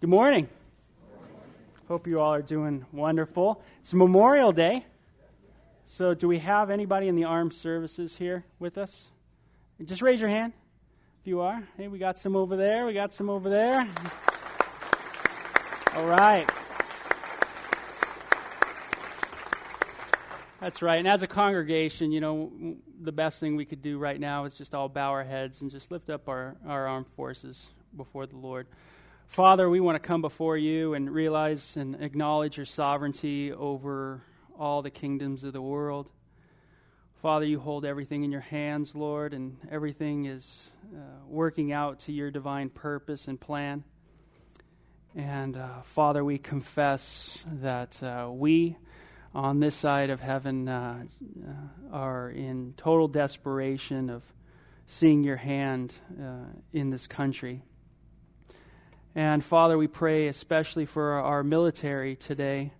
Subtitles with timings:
[0.00, 0.48] Good morning.
[1.88, 3.62] Hope you all are doing wonderful.
[3.80, 4.84] It's Memorial Day.
[5.86, 9.10] So, do we have anybody in the armed services here with us?
[9.82, 10.52] Just raise your hand
[11.22, 11.66] if you are.
[11.78, 12.84] Hey, we got some over there.
[12.84, 13.88] We got some over there.
[15.96, 16.46] All right.
[20.60, 20.98] That's right.
[20.98, 22.52] And as a congregation, you know,
[23.00, 25.70] the best thing we could do right now is just all bow our heads and
[25.70, 28.66] just lift up our, our armed forces before the Lord.
[29.26, 34.22] Father, we want to come before you and realize and acknowledge your sovereignty over
[34.58, 36.10] all the kingdoms of the world.
[37.20, 42.12] Father, you hold everything in your hands, Lord, and everything is uh, working out to
[42.12, 43.82] your divine purpose and plan.
[45.16, 48.76] And uh, Father, we confess that uh, we
[49.34, 51.04] on this side of heaven uh,
[51.46, 51.52] uh,
[51.92, 54.22] are in total desperation of
[54.86, 57.62] seeing your hand uh, in this country.
[59.16, 62.72] And Father, we pray especially for our military today.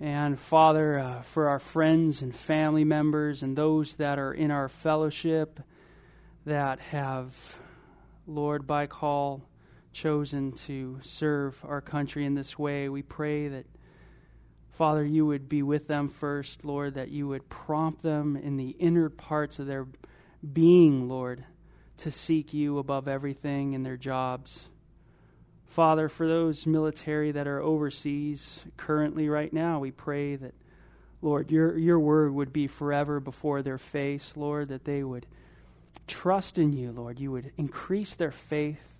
[0.00, 4.68] And Father, uh, for our friends and family members and those that are in our
[4.68, 5.60] fellowship
[6.46, 7.56] that have,
[8.26, 9.42] Lord, by call,
[9.92, 13.66] chosen to serve our country in this way, we pray that
[14.72, 18.70] Father, you would be with them first, Lord, that you would prompt them in the
[18.70, 19.86] inner parts of their
[20.52, 21.44] being, Lord,
[21.98, 24.68] to seek you above everything in their jobs.
[25.70, 30.52] Father, for those military that are overseas currently right now, we pray that,
[31.22, 35.26] Lord, your, your word would be forever before their face, Lord, that they would
[36.08, 37.20] trust in you, Lord.
[37.20, 38.96] You would increase their faith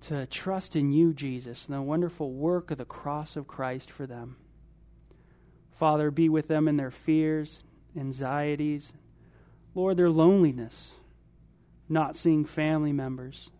[0.00, 4.06] to trust in you, Jesus, and the wonderful work of the cross of Christ for
[4.06, 4.36] them.
[5.70, 7.60] Father, be with them in their fears,
[7.94, 8.94] anxieties,
[9.74, 10.92] Lord, their loneliness,
[11.90, 13.50] not seeing family members.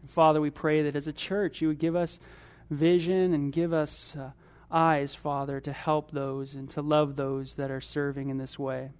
[0.00, 2.18] And Father, we pray that as a church you would give us
[2.70, 4.30] vision and give us uh,
[4.70, 8.90] eyes, Father, to help those and to love those that are serving in this way.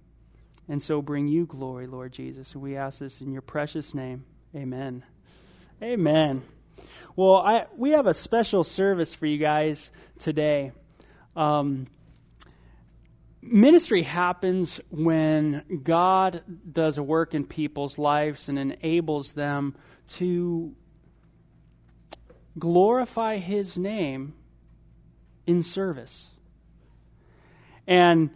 [0.67, 2.53] And so bring you glory, Lord Jesus.
[2.53, 4.25] And we ask this in your precious name.
[4.55, 5.03] Amen.
[5.81, 6.43] Amen.
[7.15, 10.71] Well, I, we have a special service for you guys today.
[11.35, 11.87] Um,
[13.41, 19.75] ministry happens when God does a work in people's lives and enables them
[20.07, 20.75] to
[22.57, 24.33] glorify His name
[25.45, 26.29] in service.
[27.87, 28.29] And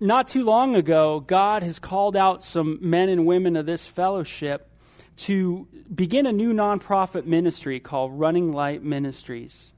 [0.00, 4.70] not too long ago, God has called out some men and women of this fellowship
[5.16, 9.70] to begin a new nonprofit ministry called Running Light Ministries.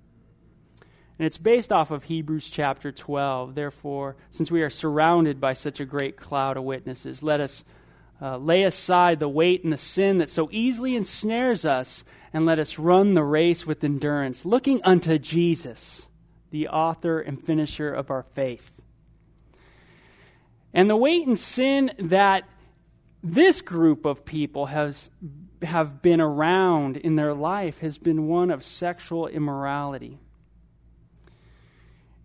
[1.19, 3.55] And it's based off of Hebrews chapter 12.
[3.55, 7.65] Therefore, since we are surrounded by such a great cloud of witnesses, let us
[8.21, 12.59] uh, lay aside the weight and the sin that so easily ensnares us, and let
[12.59, 16.07] us run the race with endurance, looking unto Jesus,
[16.51, 18.81] the author and finisher of our faith.
[20.73, 22.45] And the weight and sin that
[23.23, 25.11] this group of people has
[25.63, 30.19] have been around in their life has been one of sexual immorality.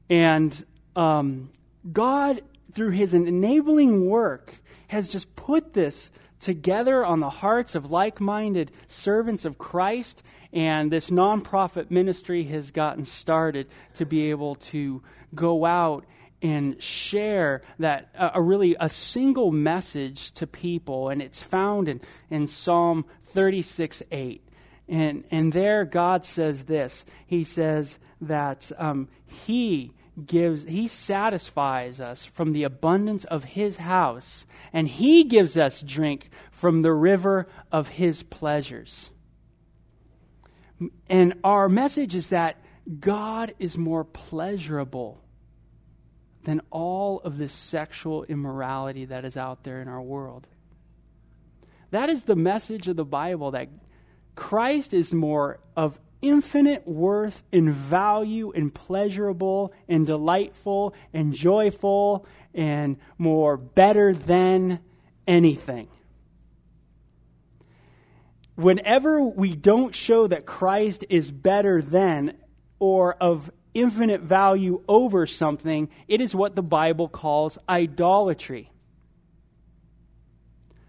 [0.10, 1.50] And um,
[1.92, 2.42] God,
[2.74, 4.56] through his enabling work,
[4.88, 10.22] has just put this together on the hearts of like minded servants of Christ.
[10.52, 15.02] And this nonprofit ministry has gotten started to be able to
[15.34, 16.06] go out
[16.42, 22.02] and share that uh, a really a single message to people and it's found in,
[22.32, 24.42] in psalm 36 8
[24.90, 29.94] and and there god says this he says that um, he
[30.26, 36.30] gives he satisfies us from the abundance of his house and he gives us drink
[36.52, 39.12] from the river of his pleasures.
[41.08, 42.58] And our message is that
[43.00, 45.22] god is more pleasurable
[46.44, 50.48] than all of this sexual immorality that is out there in our world.
[51.92, 53.70] That is the message of the bible that
[54.36, 62.98] christ is more of infinite worth and value and pleasurable and delightful and joyful and
[63.18, 64.80] more better than
[65.28, 65.88] anything.
[68.56, 72.38] Whenever we don't show that Christ is better than
[72.80, 78.72] or of infinite value over something, it is what the Bible calls idolatry.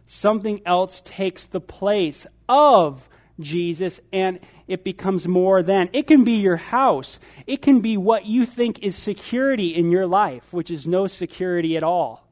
[0.06, 3.08] Something else takes the place of
[3.40, 4.38] Jesus and
[4.68, 5.88] it becomes more than.
[5.92, 7.18] It can be your house.
[7.46, 11.76] It can be what you think is security in your life, which is no security
[11.76, 12.28] at all.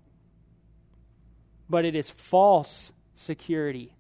[1.69, 3.94] But it is false security.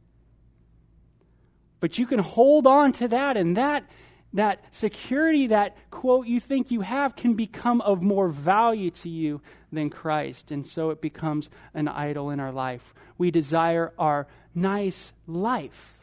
[1.80, 3.88] But you can hold on to that, and that,
[4.34, 9.40] that security, that quote you think you have, can become of more value to you
[9.72, 10.50] than Christ.
[10.50, 12.92] And so it becomes an idol in our life.
[13.16, 15.99] We desire our nice life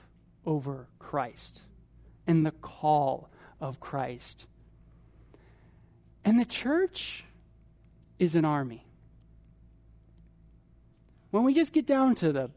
[0.48, 1.62] over Christ
[2.26, 3.30] and the call
[3.62, 4.46] of Christ.
[6.26, 7.26] And the church
[8.18, 8.88] is an army.
[11.30, 12.50] When we just get down to the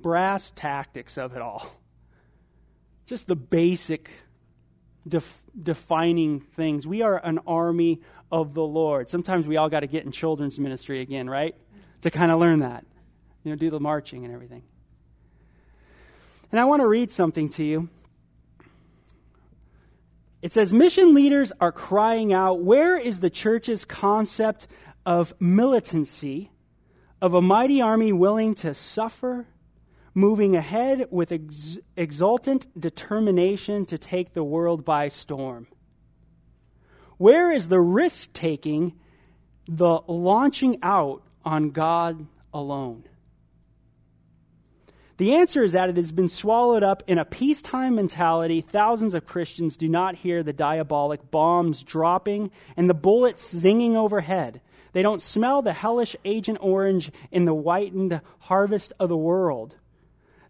[0.00, 1.76] brass tactics of it all,
[3.06, 4.10] just the basic
[5.06, 8.00] def- defining things, we are an army
[8.30, 9.10] of the Lord.
[9.10, 11.54] Sometimes we all got to get in children's ministry again, right?
[12.02, 12.84] To kind of learn that,
[13.42, 14.62] you know, do the marching and everything.
[16.52, 17.88] And I want to read something to you.
[20.42, 24.66] It says mission leaders are crying out, Where is the church's concept
[25.06, 26.50] of militancy,
[27.22, 29.46] of a mighty army willing to suffer,
[30.14, 35.68] moving ahead with ex- exultant determination to take the world by storm?
[37.16, 38.94] Where is the risk taking,
[39.66, 43.04] the launching out on God alone?
[45.22, 48.60] The answer is that it has been swallowed up in a peacetime mentality.
[48.60, 54.60] Thousands of Christians do not hear the diabolic bombs dropping and the bullets zinging overhead.
[54.92, 59.76] They don't smell the hellish Agent Orange in the whitened harvest of the world.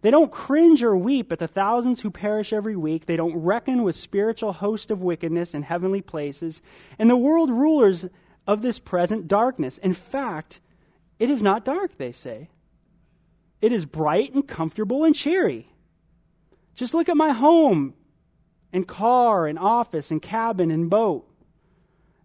[0.01, 3.05] They don't cringe or weep at the thousands who perish every week.
[3.05, 6.63] They don't reckon with spiritual host of wickedness in heavenly places
[6.97, 8.07] and the world rulers
[8.47, 9.77] of this present darkness.
[9.77, 10.61] In fact,
[11.19, 12.49] it is not dark, they say.
[13.63, 15.69] It is bright and comfortable and cheery.
[16.75, 17.93] Just look at my home
[18.73, 21.25] and car and office and cabin and boat.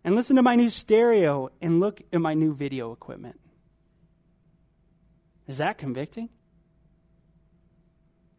[0.03, 3.39] And listen to my new stereo and look at my new video equipment.
[5.47, 6.29] Is that convicting?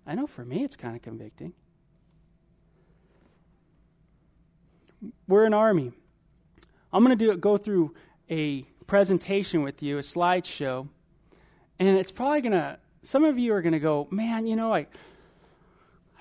[0.06, 1.54] I know for me it's kind of convicting.
[5.25, 5.94] We're an army.
[6.92, 7.94] I'm going to do go through
[8.30, 10.90] a presentation with you, a slideshow,
[11.80, 14.74] and it's probably going to some of you are going to go, man, you know,
[14.74, 14.88] I,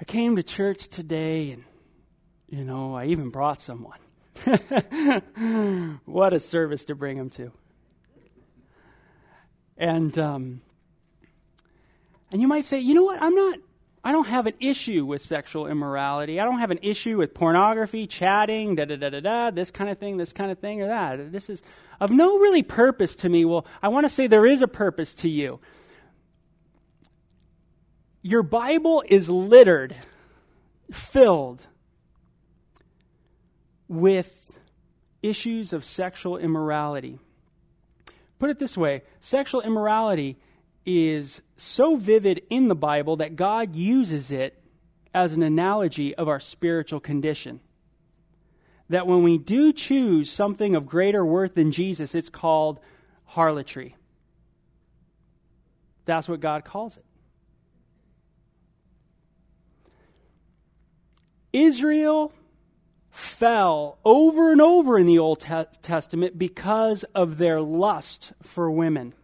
[0.00, 1.64] I came to church today and,
[2.48, 3.98] you know, I even brought someone.
[6.04, 7.52] what a service to bring them to.
[9.76, 10.60] And, um,
[12.30, 13.58] and you might say, you know what, I'm not,
[14.04, 16.40] I don't have an issue with sexual immorality.
[16.40, 19.90] I don't have an issue with pornography, chatting, da da da da da, this kind
[19.90, 21.32] of thing, this kind of thing, or that.
[21.32, 21.62] This is
[22.00, 23.44] of no really purpose to me.
[23.44, 25.58] Well, I want to say there is a purpose to you
[28.22, 29.94] your Bible is littered,
[30.92, 31.66] filled
[33.88, 34.50] with
[35.22, 37.18] issues of sexual immorality.
[38.38, 40.36] Put it this way sexual immorality
[40.84, 44.62] is so vivid in the Bible that God uses it
[45.12, 47.60] as an analogy of our spiritual condition.
[48.88, 52.80] That when we do choose something of greater worth than Jesus, it's called
[53.24, 53.96] harlotry.
[56.06, 57.04] That's what God calls it.
[61.52, 62.32] Israel
[63.10, 69.14] fell over and over in the Old Testament because of their lust for women.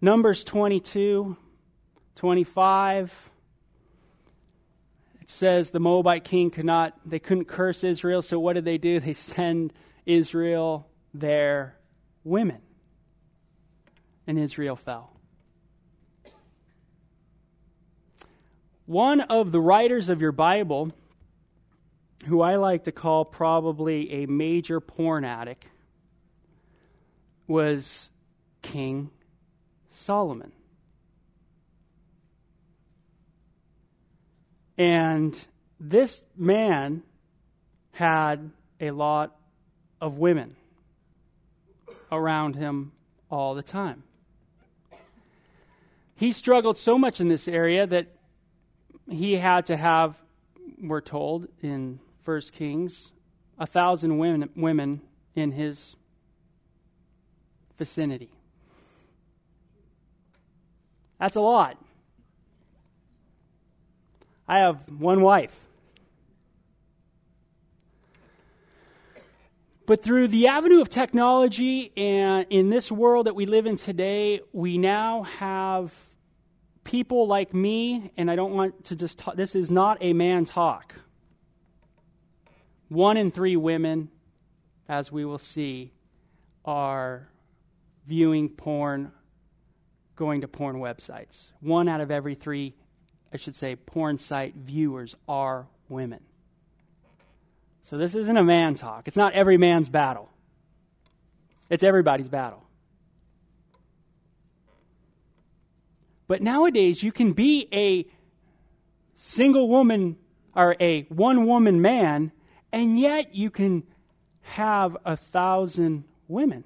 [0.00, 1.36] Numbers 22,
[2.14, 3.30] 25.
[5.20, 8.78] It says the Moabite king could not, they couldn't curse Israel, so what did they
[8.78, 8.98] do?
[9.10, 9.72] They send
[10.06, 11.76] Israel their
[12.24, 12.62] women.
[14.26, 15.19] And Israel fell.
[18.90, 20.90] One of the writers of your Bible,
[22.26, 25.64] who I like to call probably a major porn addict,
[27.46, 28.10] was
[28.62, 29.12] King
[29.90, 30.50] Solomon.
[34.76, 35.38] And
[35.78, 37.04] this man
[37.92, 39.36] had a lot
[40.00, 40.56] of women
[42.10, 42.90] around him
[43.30, 44.02] all the time.
[46.16, 48.16] He struggled so much in this area that
[49.10, 50.20] he had to have,
[50.80, 53.12] we're told in First Kings,
[53.58, 55.02] a thousand women, women
[55.34, 55.96] in his
[57.76, 58.30] vicinity.
[61.18, 61.76] That's a lot.
[64.48, 65.56] I have one wife.
[69.86, 74.40] But through the avenue of technology and in this world that we live in today,
[74.52, 75.92] we now have
[76.84, 80.44] people like me, and I don't want to just talk, this is not a man
[80.44, 80.94] talk.
[82.88, 84.10] One in three women,
[84.88, 85.92] as we will see,
[86.64, 87.28] are
[88.06, 89.12] viewing porn,
[90.16, 91.46] going to porn websites.
[91.60, 92.74] One out of every three
[93.32, 96.20] I should say, porn site viewers are women.
[97.82, 99.06] So this isn't a man talk.
[99.08, 100.28] It's not every man's battle,
[101.68, 102.64] it's everybody's battle.
[106.30, 108.06] But nowadays, you can be a
[109.16, 110.16] single woman
[110.54, 112.30] or a one woman man,
[112.70, 113.82] and yet you can
[114.42, 116.62] have a thousand women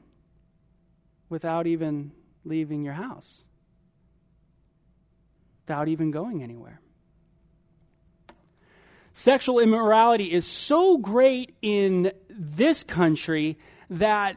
[1.30, 2.12] without even
[2.44, 3.42] leaving your house,
[5.62, 6.82] without even going anywhere.
[9.14, 13.56] Sexual immorality is so great in this country
[13.88, 14.36] that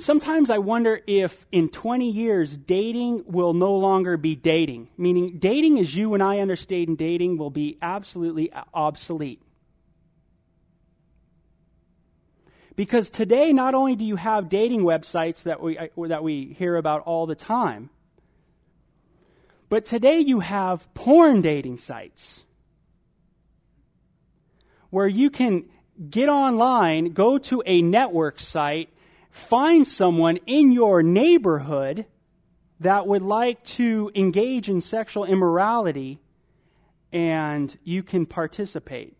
[0.00, 4.88] sometimes I wonder if in 20 years dating will no longer be dating.
[4.96, 9.42] Meaning, dating as you and I understand dating will be absolutely obsolete.
[12.76, 17.02] Because today, not only do you have dating websites that we, that we hear about
[17.02, 17.90] all the time,
[19.68, 22.44] but today you have porn dating sites
[24.90, 25.64] where you can
[26.08, 28.88] get online, go to a network site,
[29.38, 32.06] find someone in your neighborhood
[32.80, 36.20] that would like to engage in sexual immorality,
[37.12, 39.16] and you can participate.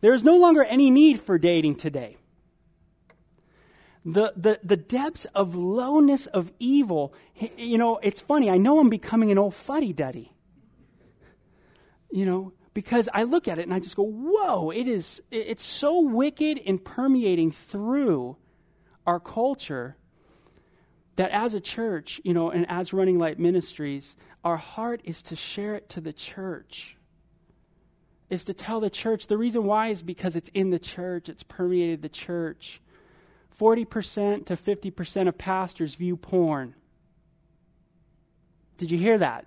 [0.00, 2.16] There is no longer any need for dating today.
[4.04, 7.14] The, the, the depths of lowness of evil,
[7.56, 8.50] you know, it's funny.
[8.50, 10.32] I know I'm becoming an old fuddy duddy.
[12.10, 15.64] You know, because I look at it and I just go, whoa, it is, it's
[15.64, 18.36] so wicked and permeating through
[19.06, 19.96] our culture
[21.16, 25.36] that as a church, you know, and as running light ministries, our heart is to
[25.36, 26.96] share it to the church
[28.32, 29.26] is to tell the church.
[29.26, 32.80] The reason why is because it's in the church, it's permeated the church.
[33.60, 36.74] 40% to 50% of pastors view porn.
[38.78, 39.44] Did you hear that?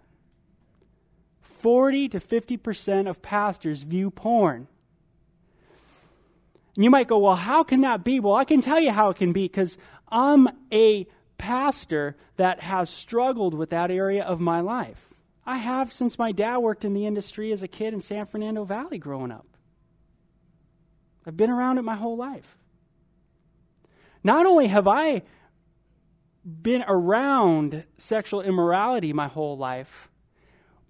[1.66, 4.68] 40 to 50% of pastors view porn.
[6.76, 8.20] And you might go, well, how can that be?
[8.20, 11.08] Well, I can tell you how it can be because I'm a
[11.40, 15.16] pastor that has struggled with that area of my life.
[15.44, 18.64] I have since my dad worked in the industry as a kid in San Fernando
[18.64, 19.48] Valley growing up.
[21.26, 22.60] I've been around it my whole life.
[24.24, 25.24] Not only have I
[26.46, 30.12] been around sexual immorality my whole life,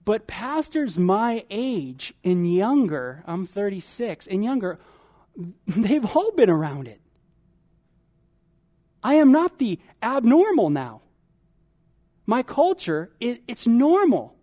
[0.06, 4.80] but pastors my age and younger, I'm 36, and younger,
[5.68, 7.02] they've all been around it.
[9.04, 11.02] I am not the abnormal now.
[12.28, 14.36] My culture, it, it's normal.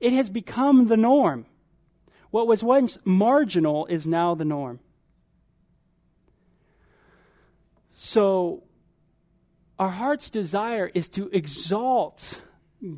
[0.00, 1.46] It has become the norm.
[2.30, 4.80] What was once marginal is now the norm.
[7.92, 8.62] So,
[9.78, 12.40] our heart's desire is to exalt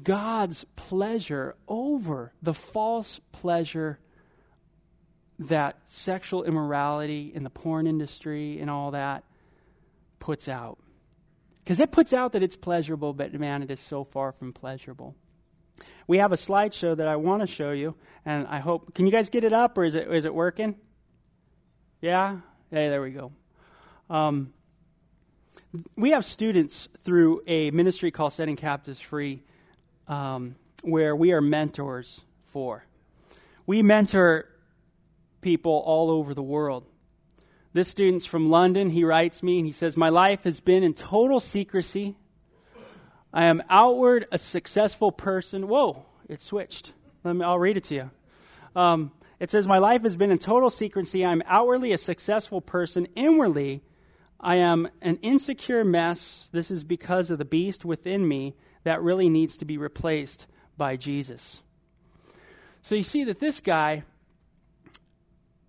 [0.03, 3.99] God's pleasure over the false pleasure
[5.39, 9.25] that sexual immorality in the porn industry and all that
[10.19, 10.79] puts out.
[11.63, 15.15] Because it puts out that it's pleasurable, but man, it is so far from pleasurable.
[16.07, 17.95] We have a slideshow that I want to show you,
[18.25, 18.95] and I hope.
[18.95, 20.75] Can you guys get it up, or is it is it working?
[22.01, 22.39] Yeah.
[22.71, 23.33] Hey, there we go.
[24.09, 24.55] Um,
[25.97, 29.43] we have students through a ministry called Setting Captives Free,
[30.09, 32.85] um, where we are mentors for.
[33.67, 34.49] We mentor
[35.41, 36.85] people all over the world.
[37.73, 38.91] This student's from London.
[38.91, 42.17] He writes me and he says, My life has been in total secrecy
[43.33, 45.69] I am outward a successful person.
[45.69, 46.93] Whoa, it switched.
[47.25, 48.11] Let me, I'll read it to you.
[48.75, 51.25] Um, it says, My life has been in total secrecy.
[51.25, 53.07] I'm outwardly a successful person.
[53.15, 53.83] Inwardly,
[54.41, 56.49] I am an insecure mess.
[56.53, 58.55] This is because of the beast within me
[58.85, 61.61] that really needs to be replaced by Jesus.
[62.83, 64.05] So you see that this guy,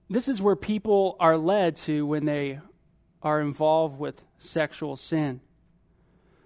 [0.10, 2.60] this is where people are led to when they
[3.22, 5.42] are involved with sexual sin.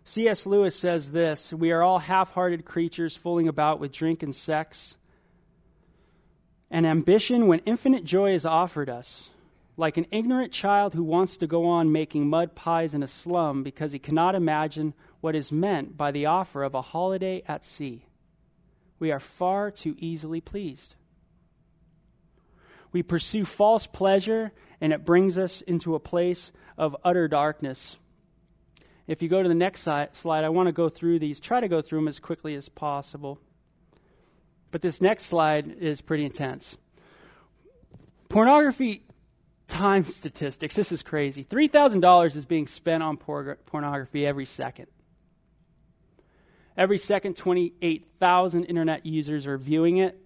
[0.06, 0.46] C.S.
[0.46, 4.98] Lewis says this We are all half hearted creatures fooling about with drink and sex
[6.72, 9.30] and ambition when infinite joy is offered us.
[9.76, 13.64] Like an ignorant child who wants to go on making mud pies in a slum
[13.64, 18.06] because he cannot imagine what is meant by the offer of a holiday at sea.
[19.00, 20.96] We are far too easily pleased.
[22.92, 27.98] We pursue false pleasure, and it brings us into a place of utter darkness.
[29.08, 31.68] If you go to the next slide, I want to go through these, try to
[31.68, 33.40] go through them as quickly as possible.
[34.70, 36.78] But this next slide is pretty intense.
[38.30, 39.04] Pornography
[39.68, 40.76] time statistics.
[40.76, 41.44] This is crazy.
[41.44, 44.88] $3,000 is being spent on por- pornography every second.
[46.76, 50.20] Every second, 28,000 internet users are viewing it.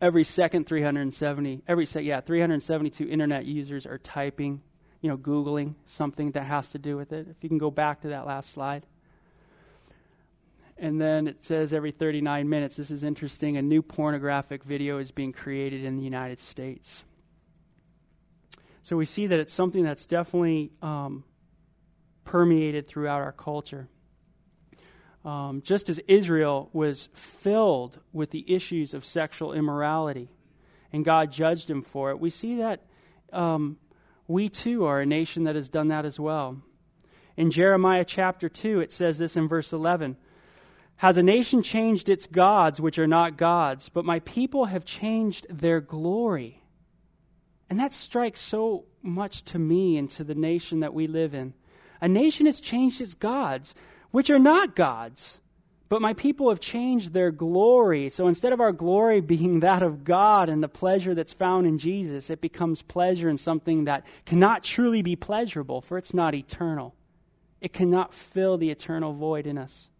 [0.00, 4.60] Every second, 370, every se- yeah, 372 internet users are typing,
[5.00, 7.26] you know, Googling something that has to do with it.
[7.28, 8.86] If you can go back to that last slide.
[10.76, 15.10] And then it says every 39 minutes, this is interesting, a new pornographic video is
[15.10, 17.02] being created in the United States.
[18.88, 21.22] So we see that it's something that's definitely um,
[22.24, 23.86] permeated throughout our culture.
[25.26, 30.30] Um, just as Israel was filled with the issues of sexual immorality
[30.90, 32.86] and God judged him for it, we see that
[33.30, 33.76] um,
[34.26, 36.56] we too are a nation that has done that as well.
[37.36, 40.16] In Jeremiah chapter 2, it says this in verse 11
[40.96, 45.46] Has a nation changed its gods, which are not gods, but my people have changed
[45.50, 46.57] their glory?
[47.70, 51.54] And that strikes so much to me and to the nation that we live in.
[52.00, 53.74] A nation has changed its gods,
[54.10, 55.40] which are not gods.
[55.88, 58.10] But my people have changed their glory.
[58.10, 61.78] So instead of our glory being that of God and the pleasure that's found in
[61.78, 66.94] Jesus, it becomes pleasure in something that cannot truly be pleasurable, for it's not eternal.
[67.60, 69.90] It cannot fill the eternal void in us.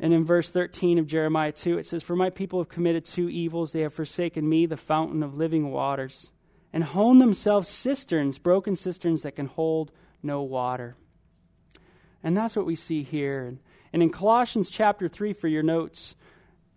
[0.00, 3.28] And in verse 13 of Jeremiah 2, it says, For my people have committed two
[3.28, 3.70] evils.
[3.70, 6.30] They have forsaken me, the fountain of living waters
[6.72, 9.90] and hone themselves cisterns, broken cisterns that can hold
[10.22, 10.96] no water.
[12.22, 13.56] And that's what we see here.
[13.92, 16.14] And in Colossians chapter 3, for your notes,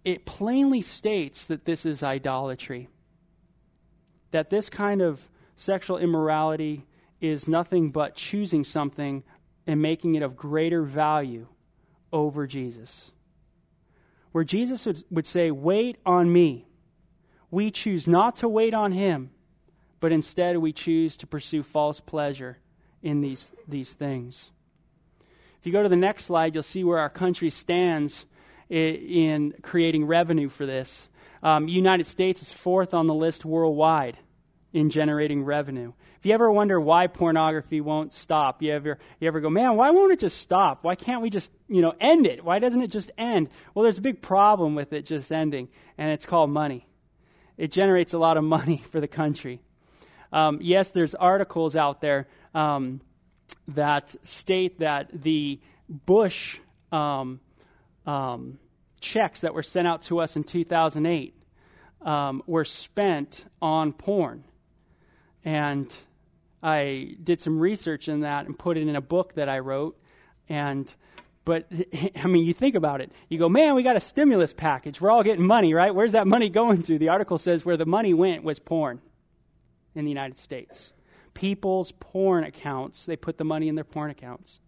[0.04, 2.90] it plainly states that this is idolatry.
[4.32, 6.88] That this kind of sexual immorality
[7.22, 9.24] is nothing but choosing something
[9.68, 11.48] and making it of greater value
[12.14, 13.12] over Jesus.
[14.32, 16.68] Where Jesus would, would say, Wait on me,
[17.52, 19.32] we choose not to wait on him
[20.04, 22.58] but instead we choose to pursue false pleasure
[23.02, 24.52] in these, these things.
[25.62, 28.26] If you go to the next slide, you'll see where our country stands
[28.70, 31.08] in, creating revenue for this.
[31.42, 34.18] Um, United States is fourth on the list worldwide
[34.74, 35.94] in generating revenue.
[36.18, 39.92] If you ever wonder why pornography won't stop, you ever, you ever go, man, why
[39.92, 40.84] won't it just stop?
[40.84, 42.44] Why can't we just, you know, end it?
[42.44, 43.50] Why doesn't it just end?
[43.74, 46.88] Well, there's a big problem with it just ending, and it's called money.
[47.56, 49.62] It generates a lot of money for the country.
[50.32, 53.02] Um, yes, there's articles out there um,
[53.68, 56.60] that state that the Bush
[56.92, 57.40] um,
[58.06, 58.60] um
[59.04, 61.36] checks that were sent out to us in 2008
[62.02, 64.46] um, were spent on porn.
[65.46, 65.96] And
[66.62, 70.00] I did some research in that and put it in a book that I wrote.
[70.48, 70.94] And
[71.46, 71.68] but
[72.16, 73.12] I mean, you think about it.
[73.30, 75.02] You go, man, we got a stimulus package.
[75.02, 75.94] We're all getting money, right?
[75.94, 76.98] Where's that money going to?
[76.98, 79.02] The article says where the money went was porn
[79.96, 80.94] in the United States.
[81.34, 84.60] People's porn accounts, they put the money in their porn accounts.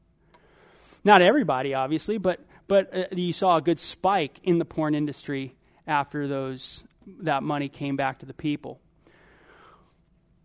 [1.04, 5.56] Not everybody, obviously, but, but uh, you saw a good spike in the porn industry
[5.86, 6.84] after those,
[7.22, 8.82] that money came back to the people.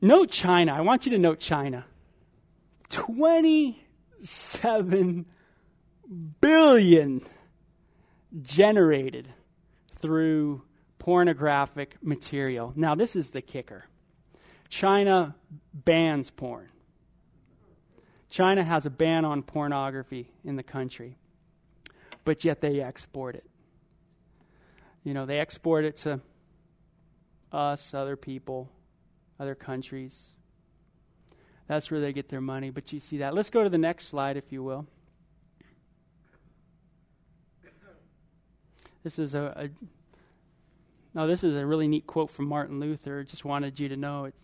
[0.01, 0.73] Note China.
[0.73, 1.85] I want you to note China.
[2.89, 5.27] 27
[6.41, 7.21] billion
[8.43, 9.29] generated
[9.97, 10.63] through
[10.99, 12.73] pornographic material.
[12.77, 13.87] Now, this is the kicker.
[14.69, 15.35] China
[15.75, 16.69] bans porn.
[18.29, 21.17] China has a ban on pornography in the country,
[22.25, 23.45] but yet they export it.
[25.03, 26.21] You know, they export it to
[27.51, 28.71] us, other people,
[29.41, 30.31] other countries.
[31.67, 33.35] That's where they get their money, but you see that.
[33.35, 34.87] Let's go to the next slide, if you will.
[39.03, 39.71] This is a, a
[41.15, 43.25] now, this is a really neat quote from Martin Luther.
[43.25, 44.27] Just wanted you to know.
[44.27, 44.35] It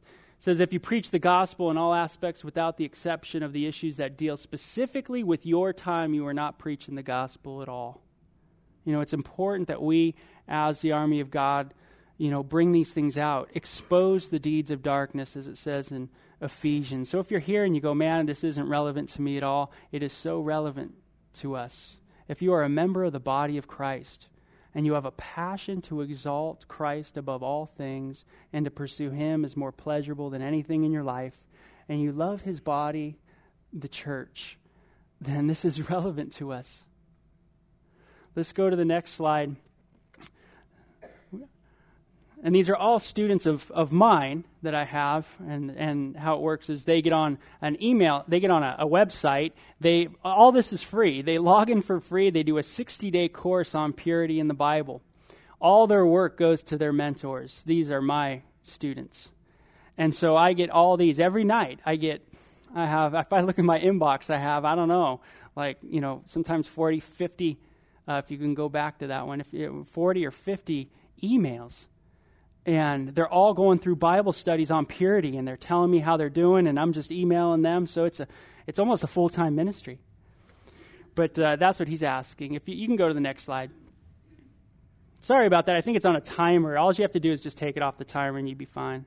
[0.41, 3.97] says, If you preach the gospel in all aspects without the exception of the issues
[3.99, 8.01] that deal specifically with your time, you are not preaching the gospel at all.
[8.85, 10.15] You know, it's important that we,
[10.49, 11.73] as the army of God,
[12.19, 16.09] you know, bring these things out, expose the deeds of darkness, as it says in
[16.41, 17.09] Ephesians.
[17.09, 19.73] So if you're here and you go, man, this isn't relevant to me at all,
[19.93, 20.95] it is so relevant
[21.35, 21.99] to us.
[22.29, 24.29] If you are a member of the body of Christ,
[24.77, 29.43] and you have a passion to exalt Christ above all things and to pursue Him
[29.43, 31.43] as more pleasurable than anything in your life,
[31.89, 33.17] and you love His body,
[33.73, 34.59] the church,
[35.19, 36.85] then this is relevant to us.
[38.35, 39.57] Let's go to the next slide.
[42.43, 45.27] And these are all students of, of mine that I have.
[45.47, 48.77] And, and how it works is they get on an email, they get on a,
[48.79, 49.53] a website.
[49.81, 51.23] They, all this is free.
[51.23, 52.31] They log in for free.
[52.31, 55.03] They do a 60 day course on purity in the Bible.
[55.61, 57.63] All their work goes to their mentors.
[57.63, 59.31] These are my students.
[59.97, 61.81] And so I get all these every night.
[61.87, 62.27] I get,
[62.75, 65.21] I have, if I look in my inbox, I have, I don't know,
[65.55, 67.59] like, you know, sometimes 40, 50,
[68.07, 69.49] uh, if you can go back to that one, if
[69.89, 70.91] 40 or 50
[71.23, 71.87] emails.
[72.67, 76.29] And they're all going through Bible studies on purity, and they're telling me how they're
[76.29, 77.87] doing, and I'm just emailing them.
[77.87, 78.27] So it's, a,
[78.67, 80.01] it's almost a full time ministry.
[81.15, 82.55] But uh, that's what he's asking.
[82.55, 83.71] If you, you can go to the next slide.
[85.21, 85.77] Sorry about that.
[85.77, 86.77] I think it's on a timer.
[86.77, 88.65] All you have to do is just take it off the timer, and you'd be
[88.65, 89.05] fine.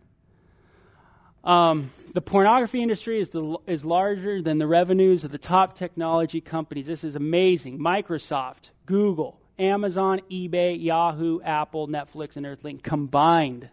[1.43, 6.41] Um, the pornography industry is, the, is larger than the revenues of the top technology
[6.41, 6.87] companies.
[6.87, 7.79] This is amazing.
[7.79, 13.69] Microsoft, Google, Amazon, eBay, Yahoo, Apple, Netflix, and Earthlink combined.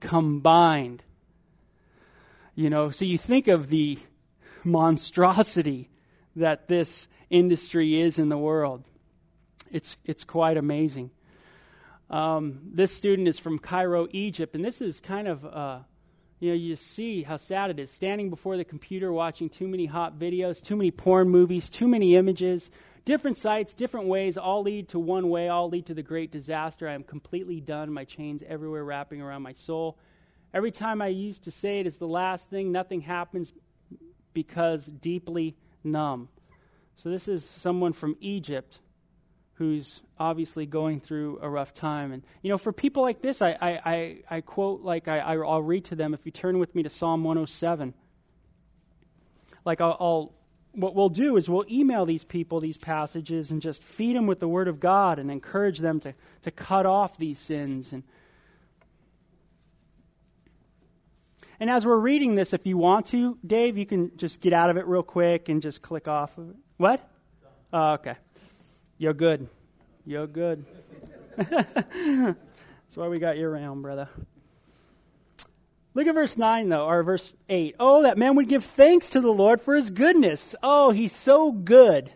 [0.00, 1.02] Combined.
[2.54, 3.98] You know, so you think of the
[4.64, 5.88] monstrosity
[6.36, 8.84] that this industry is in the world.
[9.70, 11.10] It's, it's quite amazing.
[12.10, 15.44] Um, this student is from Cairo, Egypt, and this is kind of.
[15.44, 15.78] Uh,
[16.40, 19.66] you know, you just see how sad it is standing before the computer watching too
[19.66, 22.70] many hot videos, too many porn movies, too many images,
[23.04, 26.88] different sites, different ways, all lead to one way, all lead to the great disaster.
[26.88, 29.98] I am completely done, my chains everywhere wrapping around my soul.
[30.54, 33.52] Every time I used to say it is the last thing, nothing happens
[34.32, 36.28] because deeply numb.
[36.94, 38.78] So, this is someone from Egypt
[39.58, 42.12] who's obviously going through a rough time.
[42.12, 45.62] And, you know, for people like this, I, I, I, I quote, like, I, I'll
[45.62, 47.92] read to them if you turn with me to Psalm 107.
[49.64, 50.34] Like, I'll, I'll,
[50.72, 54.38] what we'll do is we'll email these people these passages and just feed them with
[54.38, 57.92] the Word of God and encourage them to, to cut off these sins.
[57.92, 58.04] And,
[61.58, 64.70] and as we're reading this, if you want to, Dave, you can just get out
[64.70, 66.56] of it real quick and just click off of it.
[66.76, 67.08] What?
[67.72, 68.14] Oh, okay.
[68.98, 69.48] You're good.
[70.04, 70.64] You're good.
[71.36, 74.08] That's why we got you around, brother.
[75.94, 77.76] Look at verse 9, though, or verse 8.
[77.78, 80.54] Oh, that man would give thanks to the Lord for his goodness.
[80.62, 82.12] Oh, he's so good.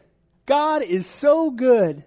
[0.47, 2.05] God is so good.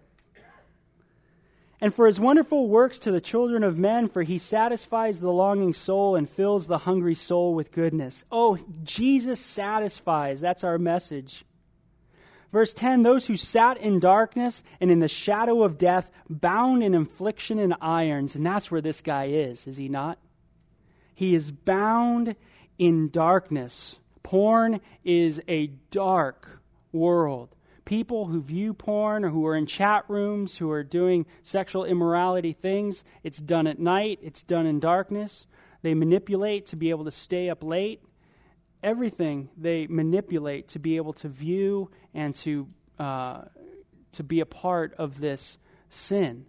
[1.81, 5.73] And for his wonderful works to the children of men, for he satisfies the longing
[5.73, 8.25] soul and fills the hungry soul with goodness.
[8.31, 10.41] Oh, Jesus satisfies.
[10.41, 11.45] That's our message.
[12.56, 16.96] Verse 10 Those who sat in darkness and in the shadow of death, bound in
[16.96, 18.34] affliction and irons.
[18.34, 20.20] And that's where this guy is, is he not?
[21.13, 22.38] He is bound
[22.78, 24.00] in darkness.
[24.24, 26.62] Porn is a dark
[26.94, 27.54] world.
[27.84, 32.54] People who view porn or who are in chat rooms, who are doing sexual immorality
[32.54, 35.46] things, it's done at night, it's done in darkness.
[35.82, 38.02] They manipulate to be able to stay up late
[38.86, 42.67] everything they manipulate to be able to view and to,
[43.00, 43.41] uh,
[44.13, 45.58] to be a part of this
[45.89, 46.45] sin.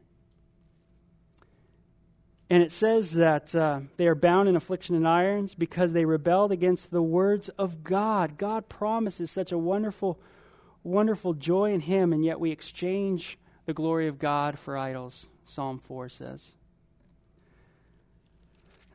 [2.48, 6.52] And it says that uh, they are bound in affliction and irons because they rebelled
[6.52, 8.38] against the words of God.
[8.38, 10.20] God promises such a wonderful,
[10.84, 15.80] wonderful joy in Him, and yet we exchange the glory of God for idols, Psalm
[15.80, 16.52] 4 says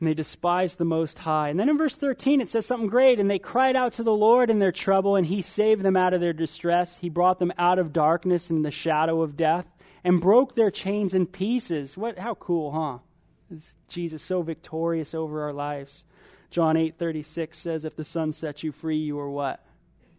[0.02, 1.48] and they despised the Most High.
[1.50, 3.20] And then in verse 13, it says something great.
[3.20, 6.12] And they cried out to the Lord in their trouble, and He saved them out
[6.12, 6.96] of their distress.
[6.96, 11.14] He brought them out of darkness and the shadow of death, and broke their chains
[11.14, 11.96] in pieces.
[11.96, 12.18] What?
[12.18, 12.98] How cool, huh?
[13.48, 16.04] Is Jesus so victorious over our lives?
[16.50, 19.64] John 8 36 says, If the Son sets you free, you are what?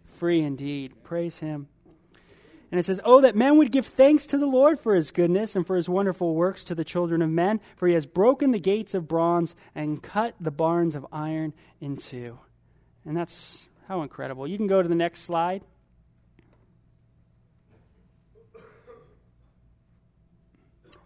[0.05, 1.03] Free indeed.
[1.03, 1.67] Praise Him.
[2.73, 5.55] And it says, Oh, that men would give thanks to the Lord for his goodness
[5.55, 8.59] and for his wonderful works to the children of men, for he has broken the
[8.59, 12.39] gates of bronze and cut the barns of iron in two.
[13.05, 14.47] And that's how incredible.
[14.47, 15.61] You can go to the next slide.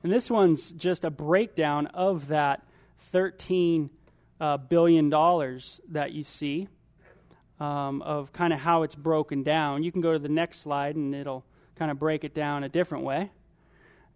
[0.04, 2.66] And this one's just a breakdown of that
[3.00, 3.90] 13
[4.40, 6.70] uh, billion dollars that you see,
[7.60, 9.84] um, of kind of how it's broken down.
[9.84, 11.44] You can go to the next slide and it'll
[11.78, 13.32] kind of break it down a different way.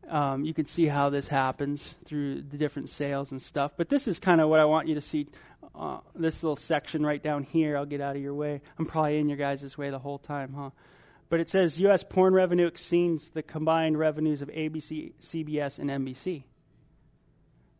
[0.09, 3.73] Um, you can see how this happens through the different sales and stuff.
[3.77, 5.27] But this is kind of what I want you to see.
[5.73, 7.77] Uh, this little section right down here.
[7.77, 8.61] I'll get out of your way.
[8.77, 10.71] I'm probably in your guys' way the whole time, huh?
[11.29, 12.03] But it says U.S.
[12.03, 16.43] porn revenue exceeds the combined revenues of ABC, CBS, and NBC.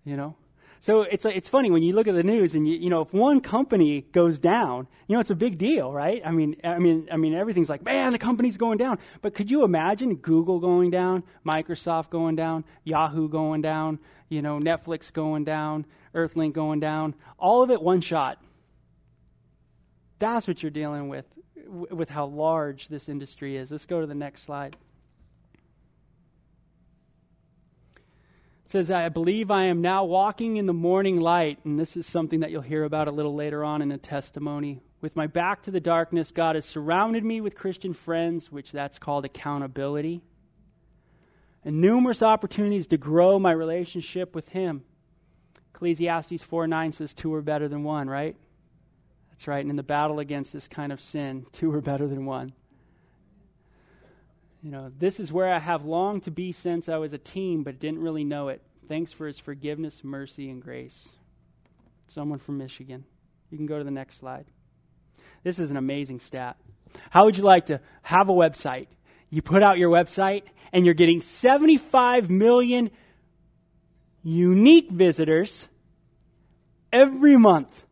[0.06, 0.36] You know?
[0.82, 3.13] So it's it's funny when you look at the news and you you know if
[3.13, 6.24] one company goes down, you know it's a big deal, right?
[6.26, 8.98] I mean I mean I mean everything's like man the company's going down.
[9.22, 14.58] But could you imagine Google going down, Microsoft going down, Yahoo going down, you know
[14.58, 18.41] Netflix going down, Earthlink going down, all of it one shot.
[20.17, 21.26] That's what you're dealing with
[21.67, 23.70] with how large this industry is.
[23.70, 24.78] Let's go to the next slide.
[28.72, 31.60] Says, I believe I am now walking in the morning light.
[31.66, 34.82] And this is something that you'll hear about a little later on in a testimony
[35.02, 39.00] With my back to the darkness, God has surrounded me with Christian friends, which that's
[39.00, 40.22] called accountability,
[41.66, 44.84] and numerous opportunities to grow my relationship with Him.
[45.74, 48.36] Ecclesiastes 4 9 says, Two are better than one, right?
[49.32, 49.62] That's right.
[49.62, 52.54] And in the battle against this kind of sin, two are better than one.
[54.63, 57.63] You know, this is where I have longed to be since I was a teen,
[57.63, 58.62] but didn't really know it.
[58.88, 61.08] Thanks for his forgiveness, mercy, and grace.
[62.08, 63.06] Someone from Michigan.
[63.50, 64.45] You can go to the next slide.
[65.43, 66.58] This is an amazing stat.
[67.10, 68.88] How would you like to have a website?
[69.30, 72.91] You put out your website, and you're getting 75 million
[74.24, 75.67] unique visitors
[76.93, 77.84] every month.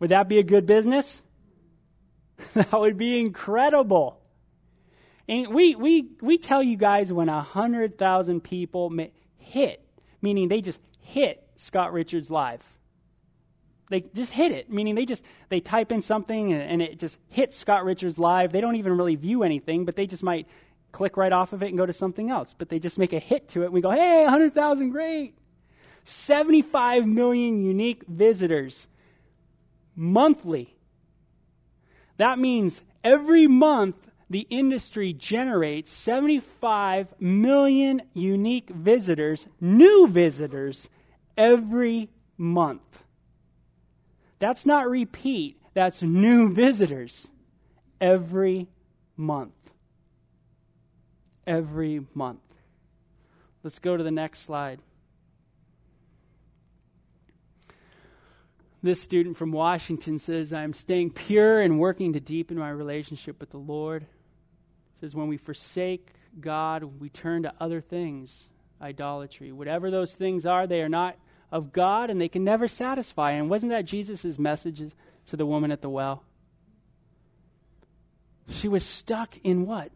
[0.00, 1.20] Would that be a good business?
[2.54, 4.17] that would be incredible.
[5.28, 8.92] And we, we, we tell you guys when 100,000 people
[9.36, 9.84] hit,
[10.22, 12.62] meaning they just hit Scott Richards live.
[13.90, 17.18] They just hit it, meaning they just they type in something and, and it just
[17.28, 18.52] hits Scott Richards live.
[18.52, 20.46] They don't even really view anything, but they just might
[20.92, 22.54] click right off of it and go to something else.
[22.56, 23.66] But they just make a hit to it.
[23.66, 25.34] And we go, hey, 100,000, great.
[26.04, 28.88] 75 million unique visitors
[29.94, 30.74] monthly.
[32.18, 33.96] That means every month
[34.30, 40.88] the industry generates 75 million unique visitors, new visitors,
[41.36, 43.02] every month.
[44.38, 47.28] That's not repeat, that's new visitors
[48.00, 48.68] every
[49.16, 49.52] month.
[51.46, 52.40] Every month.
[53.62, 54.80] Let's go to the next slide.
[58.82, 63.50] This student from Washington says, I'm staying pure and working to deepen my relationship with
[63.50, 64.06] the Lord
[65.00, 68.48] says, when we forsake God, we turn to other things,
[68.80, 69.52] idolatry.
[69.52, 71.16] Whatever those things are, they are not
[71.50, 73.32] of God and they can never satisfy.
[73.32, 74.82] And wasn't that Jesus' message
[75.26, 76.24] to the woman at the well?
[78.48, 79.92] She was stuck in what?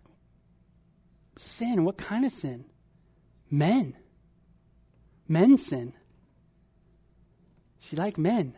[1.36, 1.84] Sin.
[1.84, 2.64] What kind of sin?
[3.50, 3.94] Men.
[5.26, 5.94] Men sin.
[7.80, 8.54] She liked men.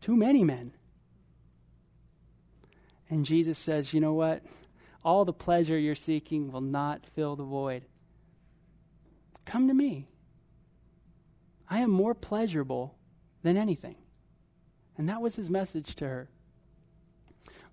[0.00, 0.72] Too many men.
[3.08, 4.42] And Jesus says, you know what?
[5.04, 7.84] All the pleasure you're seeking will not fill the void.
[9.44, 10.08] Come to me.
[11.68, 12.94] I am more pleasurable
[13.42, 13.96] than anything.
[14.96, 16.28] And that was his message to her.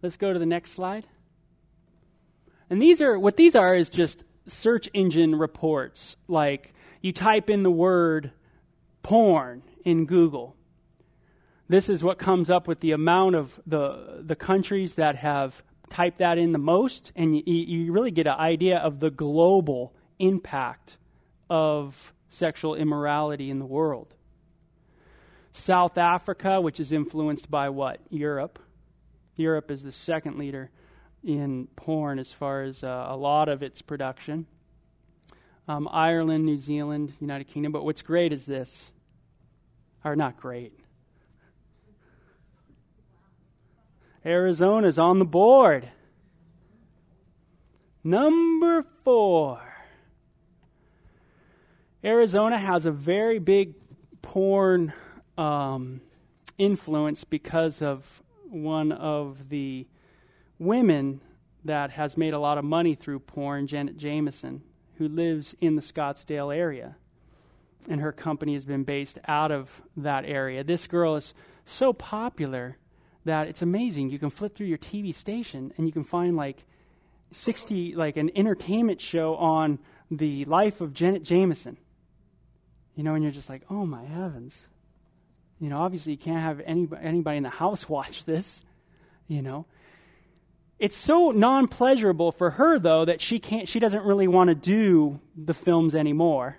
[0.01, 1.05] Let's go to the next slide.
[2.69, 6.15] And these are what these are is just search engine reports.
[6.27, 8.31] Like you type in the word
[9.03, 10.55] porn in Google.
[11.67, 16.17] This is what comes up with the amount of the the countries that have type
[16.17, 20.97] that in the most, and you, you really get an idea of the global impact
[21.49, 24.13] of sexual immorality in the world.
[25.51, 27.99] South Africa, which is influenced by what?
[28.09, 28.59] Europe.
[29.35, 30.69] Europe is the second leader
[31.23, 34.45] in porn as far as uh, a lot of its production.
[35.67, 37.71] Um, Ireland, New Zealand, United Kingdom.
[37.71, 38.91] But what's great is this,
[40.03, 40.78] or not great,
[44.25, 45.89] Arizona's on the board.
[48.03, 49.61] Number four.
[52.03, 53.73] Arizona has a very big
[54.21, 54.93] porn
[55.37, 56.01] um,
[56.57, 59.87] influence because of one of the
[60.57, 61.21] women
[61.65, 64.61] that has made a lot of money through porn, Jenna Jameson,
[64.97, 66.95] who lives in the Scottsdale area.
[67.87, 70.63] And her company has been based out of that area.
[70.63, 71.33] This girl is
[71.65, 72.77] so popular
[73.25, 74.09] that it's amazing.
[74.09, 76.65] You can flip through your TV station and you can find like
[77.31, 79.79] 60, like an entertainment show on
[80.09, 81.77] the life of Jenna Jameson.
[82.95, 84.69] You know, and you're just like, oh my heavens.
[85.59, 88.63] You know, obviously you can't have anybody, anybody in the house watch this,
[89.27, 89.65] you know.
[90.79, 95.19] It's so non-pleasurable for her though that she can't she doesn't really want to do
[95.35, 96.57] the films anymore.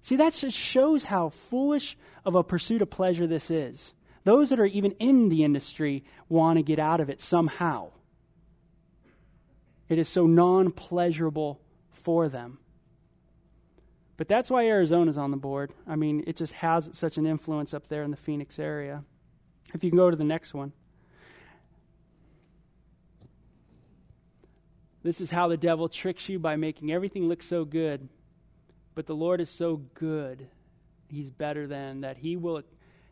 [0.00, 3.92] See, that just shows how foolish of a pursuit of pleasure this is.
[4.26, 7.92] Those that are even in the industry want to get out of it somehow.
[9.88, 11.60] It is so non pleasurable
[11.92, 12.58] for them.
[14.16, 15.72] But that's why Arizona's on the board.
[15.86, 19.04] I mean, it just has such an influence up there in the Phoenix area.
[19.72, 20.72] If you can go to the next one.
[25.04, 28.08] This is how the devil tricks you by making everything look so good.
[28.96, 30.48] But the Lord is so good,
[31.08, 32.16] He's better than that.
[32.16, 32.62] He will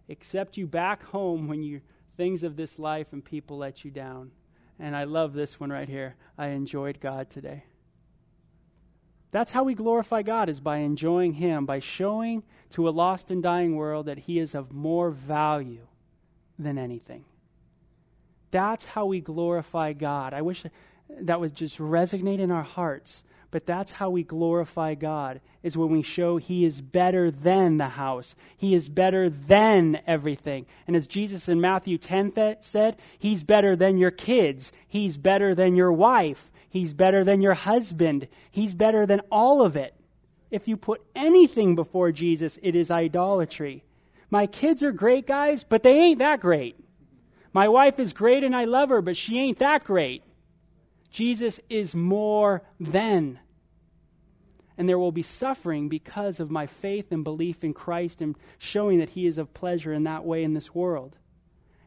[0.09, 1.81] accept you back home when you
[2.17, 4.31] things of this life and people let you down.
[4.79, 6.17] And I love this one right here.
[6.37, 7.65] I enjoyed God today.
[9.31, 13.43] That's how we glorify God is by enjoying him, by showing to a lost and
[13.43, 15.87] dying world that he is of more value
[16.59, 17.25] than anything.
[18.53, 20.35] That's how we glorify God.
[20.35, 20.65] I wish
[21.09, 23.25] that would just resonate in our hearts.
[23.55, 27.91] But that's how we glorify God, is when we show He is better than the
[27.91, 28.35] house.
[28.57, 30.67] He is better than everything.
[30.89, 34.73] And as Jesus in Matthew 10 th- said, He's better than your kids.
[34.89, 36.51] He's better than your wife.
[36.69, 38.27] He's better than your husband.
[38.51, 39.95] He's better than all of it.
[40.51, 43.85] If you put anything before Jesus, it is idolatry.
[44.31, 46.75] My kids are great, guys, but they ain't that great.
[47.53, 50.25] My wife is great and I love her, but she ain't that great.
[51.13, 53.39] Jesus is more than.
[54.77, 58.99] And there will be suffering because of my faith and belief in Christ and showing
[58.99, 61.17] that He is of pleasure in that way in this world.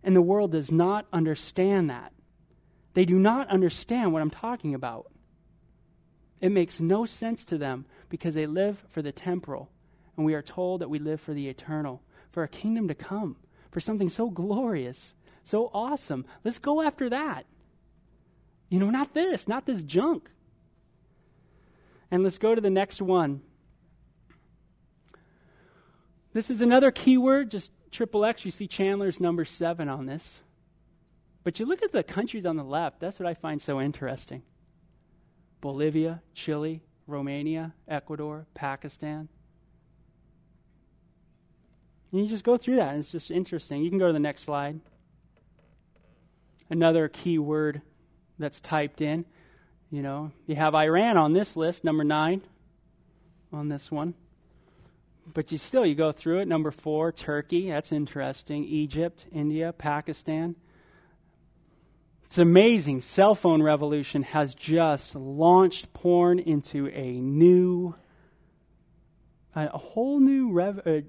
[0.04, 2.13] And the world does not understand that.
[2.93, 5.12] They do not understand what I'm talking about.
[6.39, 9.69] It makes no sense to them because they live for the temporal,
[10.15, 13.36] and we are told that we live for the eternal, for a kingdom to come,
[13.71, 16.26] for something so glorious, so awesome.
[16.43, 17.45] Let's go after that.
[18.69, 20.30] You know, not this, not this junk.
[22.10, 23.41] And let's go to the next one.
[26.34, 28.46] This is another keyword, just triple X.
[28.46, 30.41] You see Chandler's number seven on this.
[31.43, 34.43] But you look at the countries on the left, that's what I find so interesting
[35.62, 39.30] Bolivia, Chile, Romania, Ecuador, Pakistan.
[42.12, 43.82] And you just go through that, and it's just interesting.
[43.82, 44.80] You can go to the next slide.
[46.70, 47.82] Another key word
[48.38, 49.26] that's typed in.
[49.89, 52.41] You know, you have Iran on this list, number nine
[53.54, 54.15] on this one.
[55.34, 56.47] But you still, you go through it.
[56.47, 57.69] Number four, Turkey.
[57.69, 58.65] That's interesting.
[58.65, 60.56] Egypt, India, Pakistan.
[62.26, 63.02] It's amazing.
[63.02, 67.95] Cell phone revolution has just launched porn into a new,
[69.56, 71.00] a whole new rev, uh,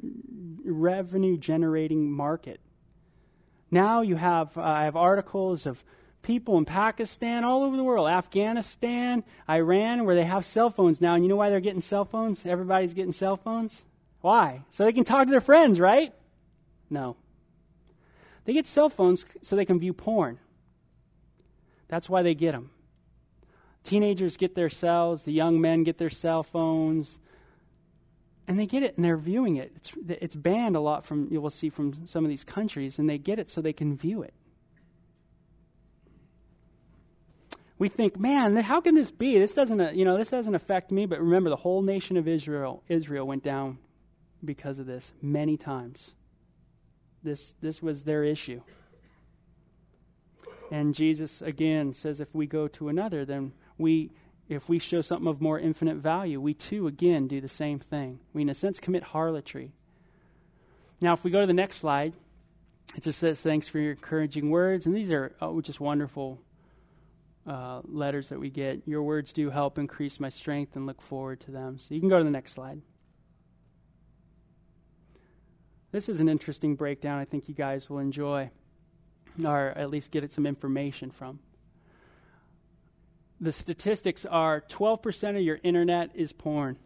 [0.65, 2.61] revenue generating market.
[3.73, 5.83] Now you have, uh, I have articles of
[6.23, 11.15] people in Pakistan, all over the world, Afghanistan, Iran, where they have cell phones now.
[11.15, 12.45] And you know why they're getting cell phones?
[12.45, 13.85] Everybody's getting cell phones?
[14.21, 14.65] Why?
[14.71, 16.13] So they can talk to their friends, right?
[16.91, 17.17] No.
[18.45, 20.39] They get cell phones so they can view porn.
[21.89, 22.71] That's why they get them.
[23.85, 27.21] Teenagers get their cells, the young men get their cell phones,
[28.47, 29.73] and they get it and they're viewing it.
[29.77, 33.09] It's, it's banned a lot from, you will see from some of these countries, and
[33.09, 34.35] they get it so they can view it.
[37.79, 39.39] We think, man, how can this be?
[39.39, 41.07] This doesn't, uh, you know, this doesn't affect me.
[41.07, 43.79] But remember, the whole nation of Israel, Israel went down
[44.45, 46.15] because of this many times.
[47.23, 48.63] This, this was their issue.
[50.71, 54.11] And Jesus again says, if we go to another, then we,
[54.49, 58.21] if we show something of more infinite value, we too again do the same thing.
[58.33, 59.73] We, in a sense, commit harlotry.
[61.01, 62.13] Now, if we go to the next slide,
[62.97, 64.85] it just says, thanks for your encouraging words.
[64.85, 66.41] And these are oh, just wonderful
[67.49, 68.83] uh, letters that we get.
[68.87, 71.79] Your words do help increase my strength and look forward to them.
[71.79, 72.83] So you can go to the next slide.
[75.91, 78.51] This is an interesting breakdown I think you guys will enjoy,
[79.43, 81.39] or at least get some information from.
[83.41, 86.77] The statistics are 12% of your internet is porn.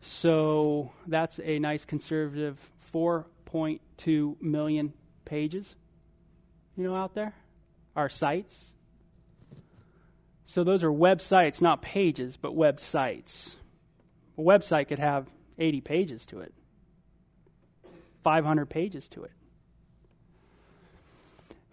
[0.00, 5.76] So that's a nice conservative 4.2 million pages,
[6.76, 7.34] you know, out there.
[7.94, 8.72] Our sites,
[10.50, 13.54] so those are websites, not pages, but websites.
[14.36, 15.28] A website could have
[15.60, 16.52] 80 pages to it,
[18.24, 19.30] 500 pages to it.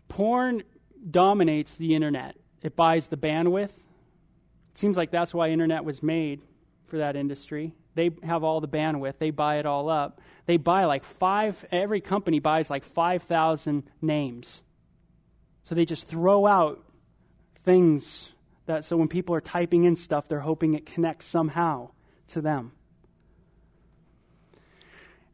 [0.10, 0.62] Porn
[1.10, 2.36] dominates the internet.
[2.62, 3.72] It buys the bandwidth.
[3.72, 6.42] It seems like that's why internet was made
[6.86, 7.74] for that industry.
[7.96, 9.18] They have all the bandwidth.
[9.18, 10.22] They buy it all up.
[10.46, 14.62] They buy like five, every company buys like 5,000 names.
[15.64, 16.84] So they just throw out
[17.56, 18.34] things
[18.68, 21.90] that so when people are typing in stuff, they're hoping it connects somehow
[22.28, 22.72] to them.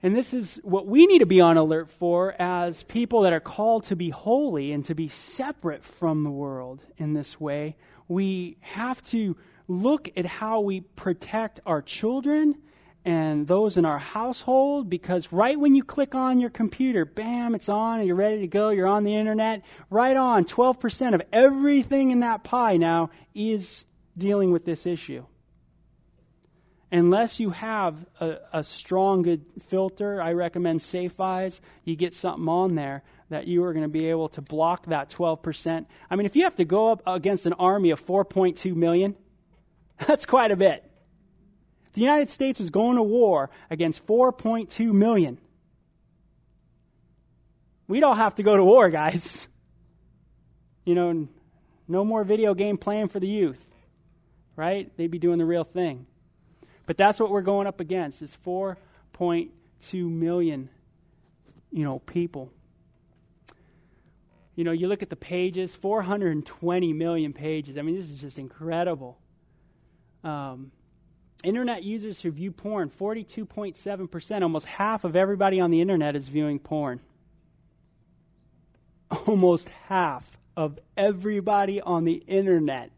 [0.01, 3.39] And this is what we need to be on alert for as people that are
[3.39, 7.77] called to be holy and to be separate from the world in this way.
[8.09, 12.55] We have to look at how we protect our children
[13.05, 17.67] and those in our household because right when you click on your computer, bam, it's
[17.67, 22.11] on and you're ready to go, you're on the internet, right on, 12% of everything
[22.11, 23.83] in that pie now is
[24.17, 25.25] dealing with this issue.
[26.91, 31.59] Unless you have a, a strong good filter, I recommend Safe Eyes.
[31.83, 35.09] You get something on there that you are going to be able to block that
[35.09, 35.87] 12%.
[36.09, 39.15] I mean, if you have to go up against an army of 4.2 million,
[40.07, 40.89] that's quite a bit.
[41.93, 45.37] The United States was going to war against 4.2 million.
[47.87, 49.47] we'd all have to go to war, guys.
[50.85, 51.29] You know,
[51.87, 53.65] no more video game playing for the youth,
[54.57, 54.91] right?
[54.97, 56.07] They'd be doing the real thing.
[56.85, 59.49] But that's what we're going up against is 4.2
[60.11, 60.67] million,
[61.71, 62.51] you know, people.
[64.55, 67.77] You know, you look at the pages, 420 million pages.
[67.77, 69.17] I mean, this is just incredible.
[70.23, 70.71] Um,
[71.43, 76.59] internet users who view porn, 42.7%, almost half of everybody on the internet is viewing
[76.59, 77.01] porn.
[79.27, 82.91] Almost half of everybody on the internet.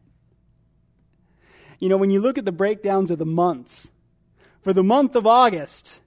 [1.79, 3.91] You know, when you look at the breakdowns of the months,
[4.61, 5.99] for the month of August,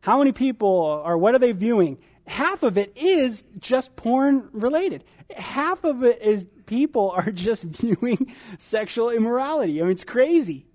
[0.00, 1.98] how many people are, what are they viewing?
[2.26, 5.04] Half of it is just porn related.
[5.34, 9.80] Half of it is people are just viewing sexual immorality.
[9.80, 10.66] I mean, it's crazy.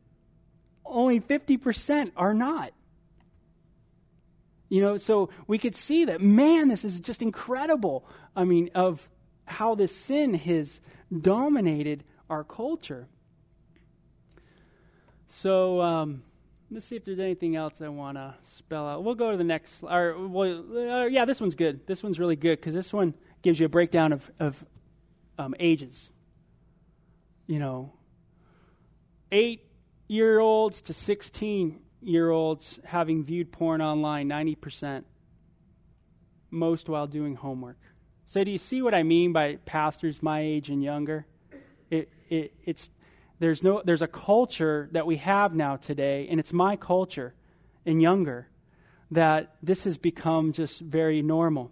[0.89, 2.73] Only 50% are not.
[4.69, 8.05] You know, so we could see that, man, this is just incredible.
[8.35, 9.09] I mean, of
[9.45, 10.79] how this sin has
[11.21, 13.07] dominated our culture.
[15.27, 16.21] So um,
[16.69, 19.03] let's see if there's anything else I want to spell out.
[19.03, 19.81] We'll go to the next.
[19.83, 21.87] Or, well, uh, yeah, this one's good.
[21.87, 24.63] This one's really good because this one gives you a breakdown of, of
[25.39, 26.11] um, ages.
[27.47, 27.93] You know,
[29.31, 29.68] eight
[30.09, 35.03] year olds to 16 year olds having viewed porn online, 90%,
[36.49, 37.77] most while doing homework.
[38.25, 41.25] So, do you see what I mean by pastors my age and younger?
[41.89, 42.89] It, it, it's,
[43.39, 47.33] there's, no, there's a culture that we have now today, and it's my culture
[47.85, 48.47] and younger,
[49.11, 51.71] that this has become just very normal.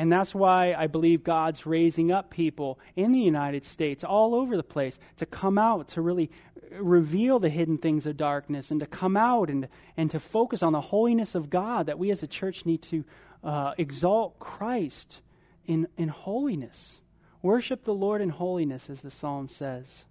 [0.00, 4.56] And that's why I believe God's raising up people in the United States, all over
[4.56, 6.30] the place, to come out, to really
[6.70, 10.72] reveal the hidden things of darkness, and to come out and, and to focus on
[10.72, 13.04] the holiness of God that we as a church need to
[13.44, 15.20] uh, exalt Christ
[15.66, 16.96] in, in holiness.
[17.42, 20.06] Worship the Lord in holiness, as the psalm says.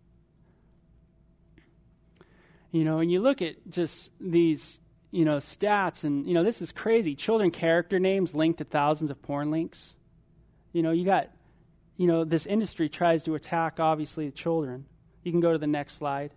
[2.69, 4.79] You know, and you look at just these,
[5.12, 7.16] you know, stats, and, you know, this is crazy.
[7.16, 9.93] Children character names linked to thousands of porn links.
[10.72, 11.30] You know, you got,
[11.97, 14.86] you know, this industry tries to attack, obviously, the children.
[15.24, 16.32] You can go to the next slide.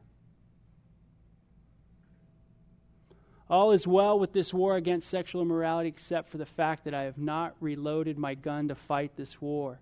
[3.51, 7.03] All is well with this war against sexual immorality, except for the fact that I
[7.03, 9.79] have not reloaded my gun to fight this war.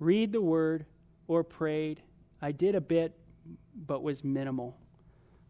[0.00, 0.84] Read the word
[1.28, 2.02] or prayed.
[2.42, 3.16] I did a bit,
[3.74, 4.76] but was minimal.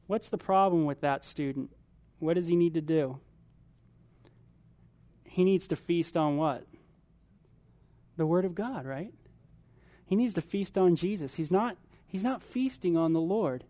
[0.06, 1.70] What's the problem with that student?
[2.18, 3.18] What does he need to do?
[5.24, 6.64] He needs to feast on what?
[8.16, 9.12] The Word of God, right?
[10.06, 11.34] He needs to feast on Jesus.
[11.34, 13.64] He's not, he's not feasting on the Lord.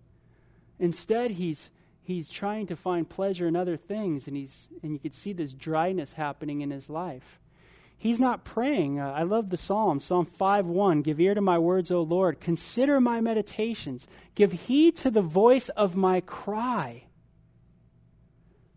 [0.79, 1.71] Instead, he's
[2.07, 5.53] he's trying to find pleasure in other things, and, he's, and you can see this
[5.53, 7.41] dryness happening in his life.
[7.99, 9.01] He's not praying.
[9.01, 11.03] Uh, I love the psalm, Psalm 5 1.
[11.03, 12.41] Give ear to my words, O Lord.
[12.41, 14.07] Consider my meditations.
[14.35, 17.05] Give heed to the voice of my cry.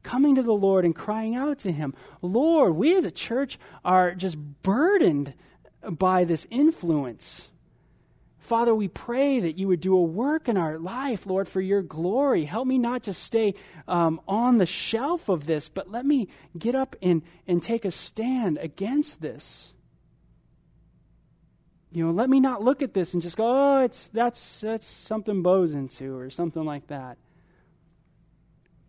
[0.03, 1.93] Coming to the Lord and crying out to him.
[2.21, 5.33] Lord, we as a church are just burdened
[5.83, 7.47] by this influence.
[8.49, 11.83] Father, we pray that you would do a work in our life, Lord, for your
[11.83, 12.45] glory.
[12.45, 13.53] Help me not just stay
[13.87, 17.91] um, on the shelf of this, but let me get up and, and take a
[17.91, 19.71] stand against this.
[21.91, 24.87] You know, let me not look at this and just go, oh, it's, that's, that's
[24.87, 27.19] something Bo's into or something like that.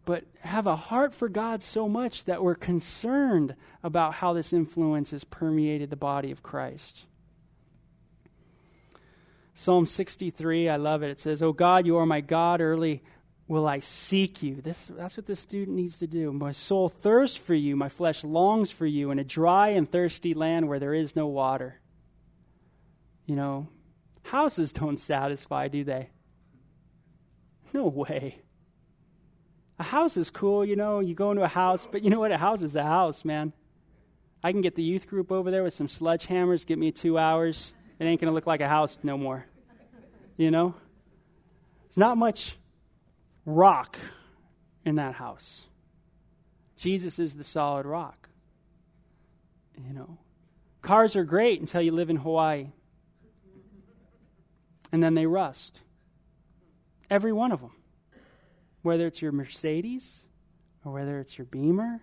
[0.04, 5.10] But have a heart for God so much that we're concerned about how this influence
[5.10, 7.06] has permeated the body of Christ.
[9.54, 11.10] Psalm 63, I love it.
[11.10, 13.02] It says, Oh God, you are my God, early
[13.50, 14.62] will I seek you.
[14.62, 16.32] This, that's what this student needs to do.
[16.32, 20.34] My soul thirsts for you, my flesh longs for you in a dry and thirsty
[20.34, 21.80] land where there is no water.
[23.26, 23.68] You know,
[24.22, 26.10] houses don't satisfy, do they?
[27.72, 28.40] No way.
[29.80, 32.30] A house is cool, you know, you go into a house, but you know what?
[32.30, 33.52] A house is a house, man.
[34.44, 37.72] I can get the youth group over there with some sledgehammers, get me two hours.
[37.98, 39.46] It ain't going to look like a house no more
[40.40, 40.74] you know?
[41.82, 42.56] There's not much
[43.44, 43.98] rock
[44.86, 45.66] in that house.
[46.76, 48.30] Jesus is the solid rock.
[49.86, 50.18] You know,
[50.80, 52.68] cars are great until you live in Hawaii.
[54.92, 55.82] And then they rust.
[57.10, 57.72] Every one of them.
[58.82, 60.24] Whether it's your Mercedes,
[60.84, 62.00] or whether it's your Beamer,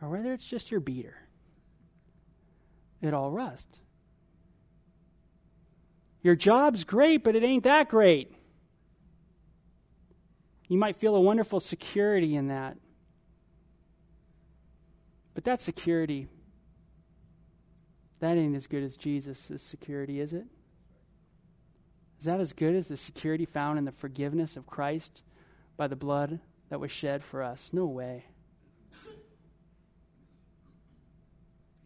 [0.00, 1.16] or whether it's just your beater,
[3.00, 3.78] it all rusts.
[6.22, 8.34] Your job's great, but it ain't that great.
[10.68, 12.76] You might feel a wonderful security in that.
[15.34, 16.28] But that security
[18.22, 20.44] That ain't as good as Jesus' security, is it?
[22.20, 25.24] Is that as good as the security found in the forgiveness of Christ
[25.82, 27.70] by the blood that was shed for us?
[27.72, 28.24] No way.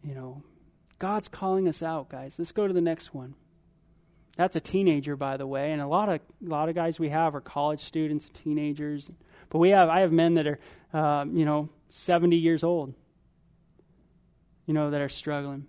[0.03, 0.43] You know,
[0.99, 2.37] God's calling us out, guys.
[2.37, 3.33] Let's go to the next one.
[4.35, 7.09] That's a teenager, by the way, and a lot of a lot of guys we
[7.09, 9.09] have are college students, teenagers.
[9.49, 10.59] But we have I have men that are,
[10.93, 12.93] um, you know, seventy years old.
[14.67, 15.65] You know that are struggling.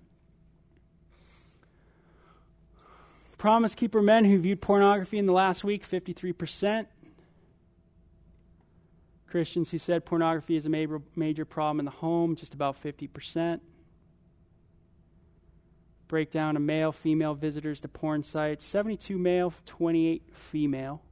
[3.39, 6.89] Promise Keeper men who viewed pornography in the last week, 53%.
[9.31, 13.61] Christians who said pornography is a major, major problem in the home, just about 50%.
[16.09, 21.03] Breakdown of male, female visitors to porn sites 72 male, 28 female.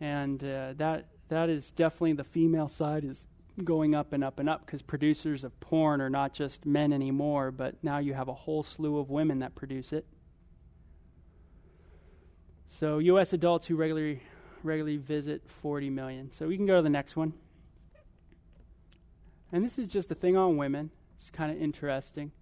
[0.00, 3.26] And uh, that, that is definitely the female side is
[3.62, 7.50] going up and up and up because producers of porn are not just men anymore,
[7.50, 10.06] but now you have a whole slew of women that produce it.
[12.70, 13.32] So, U.S.
[13.32, 14.22] adults who regularly
[14.64, 16.32] regularly visit 40 million.
[16.32, 17.34] So we can go to the next one.
[19.52, 20.90] And this is just a thing on women.
[21.16, 22.32] It's kind of interesting.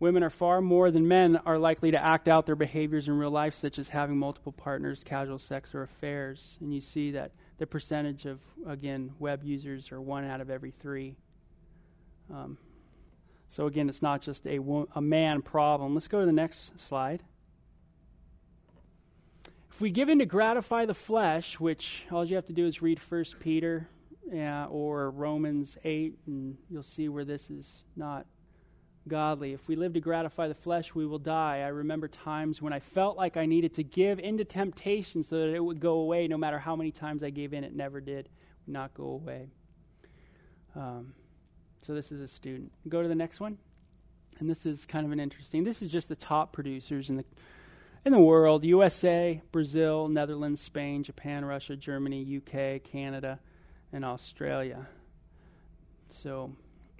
[0.00, 3.30] Women are far more than men are likely to act out their behaviors in real
[3.30, 6.56] life, such as having multiple partners, casual sex, or affairs.
[6.60, 10.72] And you see that the percentage of, again, web users are one out of every
[10.72, 11.14] three.
[12.32, 12.58] Um,
[13.48, 15.94] so, again, it's not just a, wo- a man problem.
[15.94, 17.22] Let's go to the next slide.
[19.82, 22.80] If we give in to gratify the flesh, which all you have to do is
[22.82, 23.88] read 1 Peter
[24.30, 28.26] or Romans 8, and you'll see where this is not
[29.08, 29.54] godly.
[29.54, 31.62] If we live to gratify the flesh, we will die.
[31.64, 35.52] I remember times when I felt like I needed to give into temptation so that
[35.52, 36.28] it would go away.
[36.28, 38.28] No matter how many times I gave in, it never did
[38.68, 39.48] not go away.
[40.76, 41.12] Um,
[41.80, 42.70] so this is a student.
[42.88, 43.58] Go to the next one.
[44.38, 45.64] And this is kind of an interesting.
[45.64, 47.24] This is just the top producers in the
[48.04, 53.40] in the world: USA, Brazil, Netherlands, Spain, Japan, Russia, Germany, UK, Canada,
[53.92, 54.88] and Australia.
[56.10, 56.52] So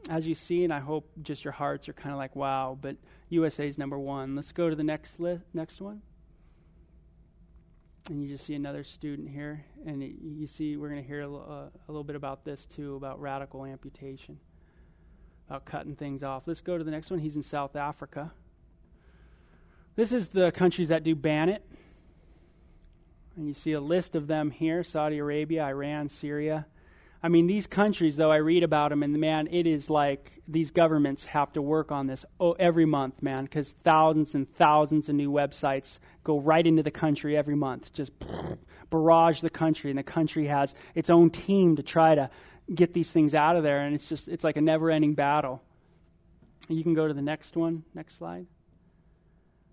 [0.08, 2.96] as you see, and I hope just your hearts are kind of like, wow, but
[3.28, 4.34] USA is number one.
[4.34, 6.02] Let's go to the next list, next one.
[8.08, 11.32] And you just see another student here, and you see we're going to hear a,
[11.32, 14.40] uh, a little bit about this too, about radical amputation,
[15.48, 16.42] about cutting things off.
[16.46, 17.20] Let's go to the next one.
[17.20, 18.32] He's in South Africa.
[19.96, 21.64] This is the countries that do ban it.
[23.36, 26.66] And you see a list of them here Saudi Arabia, Iran, Syria,
[27.24, 30.72] I mean, these countries, though, I read about them, and man, it is like these
[30.72, 35.14] governments have to work on this oh, every month, man, because thousands and thousands of
[35.14, 38.10] new websites go right into the country every month, just
[38.90, 42.28] barrage the country, and the country has its own team to try to
[42.74, 45.62] get these things out of there, and it's just it's like a never-ending battle.
[46.68, 48.46] You can go to the next one, next slide.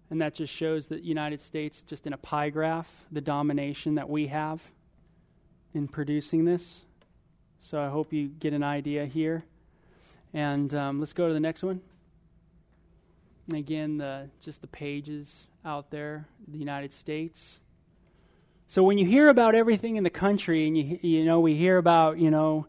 [0.10, 4.10] And that just shows the United States, just in a pie graph, the domination that
[4.10, 4.72] we have
[5.74, 6.82] in producing this.
[7.60, 9.44] So I hope you get an idea here.
[10.34, 11.82] And um, let's go to the next one.
[13.48, 17.60] And again, the, just the pages out there, the United States.
[18.68, 21.78] So when you hear about everything in the country, and you you know we hear
[21.78, 22.68] about you know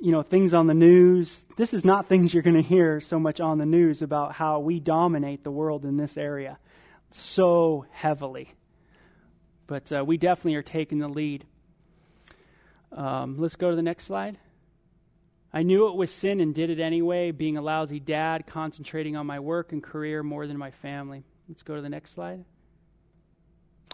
[0.00, 3.18] you know things on the news, this is not things you're going to hear so
[3.18, 6.58] much on the news about how we dominate the world in this area
[7.10, 8.54] so heavily.
[9.66, 11.44] But uh, we definitely are taking the lead.
[12.92, 14.38] Um, let's go to the next slide.
[15.52, 19.26] I knew it was sin and did it anyway, being a lousy dad, concentrating on
[19.26, 21.24] my work and career more than my family.
[21.48, 22.44] Let's go to the next slide.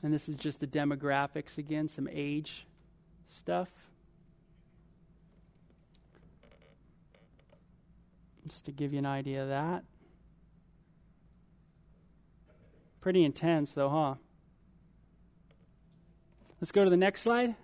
[0.02, 2.66] And this is just the demographics again, some age
[3.28, 3.70] stuff.
[8.46, 9.84] Just to give you an idea of that.
[13.00, 14.14] Pretty intense, though, huh?
[16.60, 17.54] Let's go to the next slide.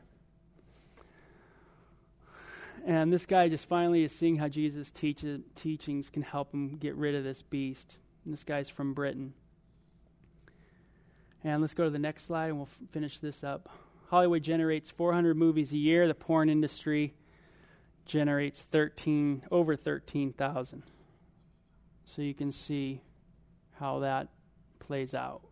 [2.85, 5.25] And this guy just finally is seeing how Jesus' teach-
[5.55, 7.99] teachings can help him get rid of this beast.
[8.25, 9.35] And this guy's from Britain.
[11.45, 13.69] And let's go to the next slide and we'll f- finish this up.
[14.09, 16.07] Hollywood generates 400 movies a year.
[16.07, 17.15] The porn industry
[18.05, 20.83] generates 13 over 13,000.
[22.05, 23.01] So you can see
[23.73, 24.29] how that
[24.81, 25.43] plays out.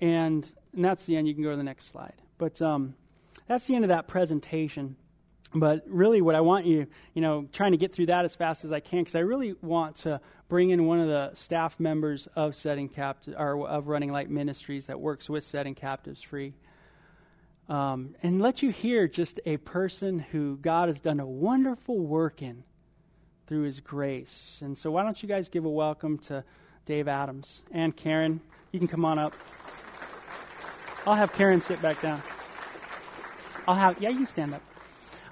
[0.00, 1.26] And, and that's the end.
[1.26, 2.20] You can go to the next slide.
[2.36, 2.94] But um,
[3.46, 4.96] that's the end of that presentation.
[5.54, 8.64] But really, what I want you, you know, trying to get through that as fast
[8.64, 12.26] as I can, because I really want to bring in one of the staff members
[12.34, 16.54] of setting captives or of Running Light Ministries that works with setting captives free.
[17.68, 22.42] Um, and let you hear just a person who God has done a wonderful work
[22.42, 22.64] in
[23.46, 24.58] through his grace.
[24.62, 26.44] And so, why don't you guys give a welcome to
[26.84, 28.40] Dave Adams and Karen?
[28.72, 29.34] You can come on up.
[31.06, 32.22] I'll have Karen sit back down.
[33.66, 34.62] I'll have, yeah, you stand up.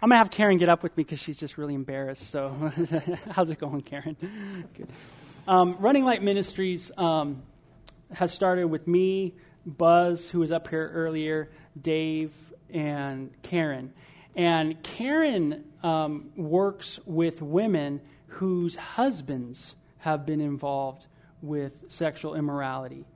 [0.02, 2.30] I'm going to have Karen get up with me because she's just really embarrassed.
[2.30, 2.50] So,
[3.30, 4.16] how's it going, Karen?
[4.74, 4.88] Good.
[5.46, 7.42] Um, Running Light Ministries um,
[8.12, 9.34] has started with me,
[9.64, 11.50] Buzz, who was up here earlier,
[11.80, 12.32] Dave,
[12.70, 13.92] and Karen.
[14.34, 21.06] And Karen um, works with women whose husbands have been involved
[21.42, 23.06] with sexual immorality.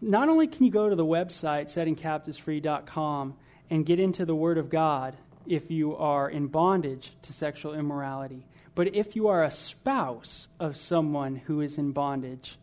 [0.00, 3.34] Not only can you go to the website, settingcaptivesfree.com,
[3.70, 5.16] and get into the Word of God
[5.46, 10.76] if you are in bondage to sexual immorality, but if you are a spouse of
[10.76, 12.58] someone who is in bondage,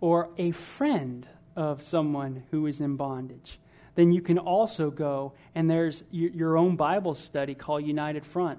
[0.00, 1.26] or a friend
[1.56, 3.58] of someone who is in bondage,
[3.94, 8.58] then you can also go and there's your own Bible study called United Front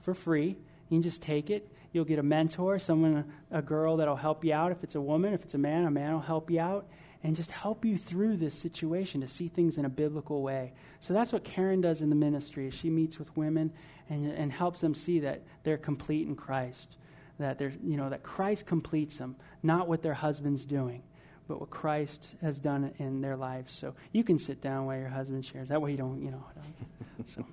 [0.00, 0.56] for free.
[0.88, 1.68] You can just take it.
[1.92, 4.70] You'll get a mentor, someone, a girl that'll help you out.
[4.70, 6.86] If it's a woman, if it's a man, a man will help you out
[7.24, 10.72] and just help you through this situation to see things in a biblical way.
[11.00, 12.70] So that's what Karen does in the ministry.
[12.70, 13.72] She meets with women
[14.08, 16.96] and, and helps them see that they're complete in Christ.
[17.38, 21.02] That they're, you know, that Christ completes them, not what their husband's doing
[21.48, 23.72] but what Christ has done in their lives.
[23.72, 25.68] So you can sit down while your husband shares.
[25.68, 26.44] That way you don't, you know.
[27.24, 27.44] so.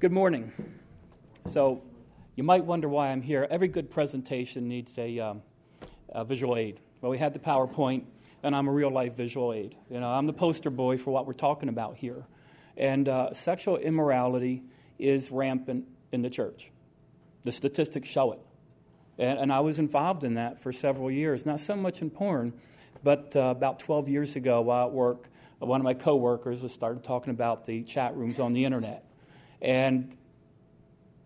[0.00, 0.52] Good morning.
[1.46, 1.82] So
[2.36, 3.46] you might wonder why I'm here.
[3.50, 5.42] Every good presentation needs a, um,
[6.08, 6.80] a visual aid.
[7.00, 8.04] Well, we had the PowerPoint,
[8.42, 9.76] and I'm a real life visual aid.
[9.90, 12.24] You know, I'm the poster boy for what we're talking about here.
[12.76, 14.64] And uh, sexual immorality
[14.98, 16.70] is rampant in the church.
[17.44, 18.40] The statistics show it.
[19.18, 22.52] And, and, I was involved in that for several years, not so much in porn,
[23.02, 27.04] but uh, about 12 years ago while at work, one of my coworkers was started
[27.04, 29.04] talking about the chat rooms on the internet.
[29.62, 30.16] And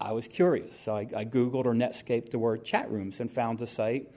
[0.01, 0.79] I was curious.
[0.79, 4.11] So I, I Googled or Netscaped the word chat rooms and found the site.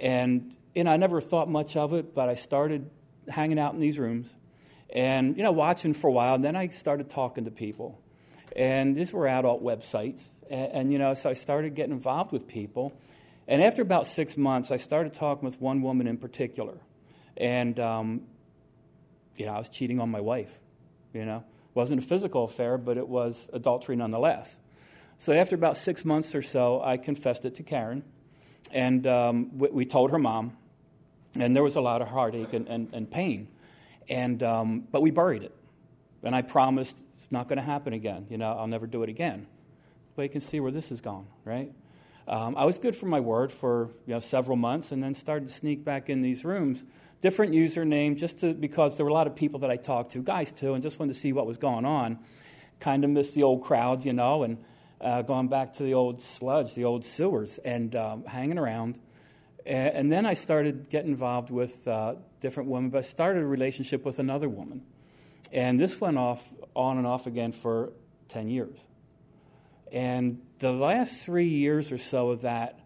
[0.00, 0.54] And
[0.84, 2.90] know, I never thought much of it, but I started
[3.28, 4.28] hanging out in these rooms
[4.90, 6.34] and, you know, watching for a while.
[6.34, 8.00] And then I started talking to people.
[8.54, 10.22] And these were adult websites.
[10.50, 12.92] And, and, you know, so I started getting involved with people.
[13.48, 16.78] And after about six months, I started talking with one woman in particular.
[17.36, 18.22] And, um,
[19.36, 20.50] you know, I was cheating on my wife.
[21.12, 21.44] You know,
[21.74, 24.58] wasn't a physical affair, but it was adultery nonetheless.
[25.18, 28.02] So after about six months or so, I confessed it to Karen.
[28.70, 30.56] And um, we, we, told her mom.
[31.34, 33.48] And there was a lot of heartache and, and, and pain.
[34.08, 35.54] And, um, but we buried it.
[36.22, 38.26] And I promised it's not going to happen again.
[38.28, 39.46] You know, I'll never do it again.
[40.16, 41.70] But you can see where this has gone, right?
[42.28, 45.46] Um, I was good for my word for you know, several months and then started
[45.46, 46.84] to sneak back in these rooms.
[47.20, 50.22] Different username, just to, because there were a lot of people that I talked to,
[50.22, 52.18] guys too, and just wanted to see what was going on.
[52.80, 54.58] Kind of missed the old crowds, you know, and
[55.00, 58.98] uh, going back to the old sludge, the old sewers, and um, hanging around.
[59.64, 63.46] And, and, then I started getting involved with uh, different women, but I started a
[63.46, 64.82] relationship with another woman.
[65.52, 67.92] And this went off on and off again for
[68.28, 68.78] 10 years.
[69.92, 72.80] And the last three years or so of that,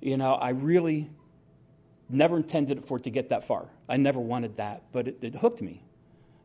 [0.00, 1.10] you know, I really
[2.08, 3.68] never intended for it to get that far.
[3.88, 5.82] I never wanted that, but it, it hooked me.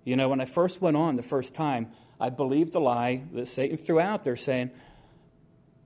[0.06, 3.48] You know, when I first went on the first time, I believed the lie that
[3.48, 4.72] Satan threw out there saying,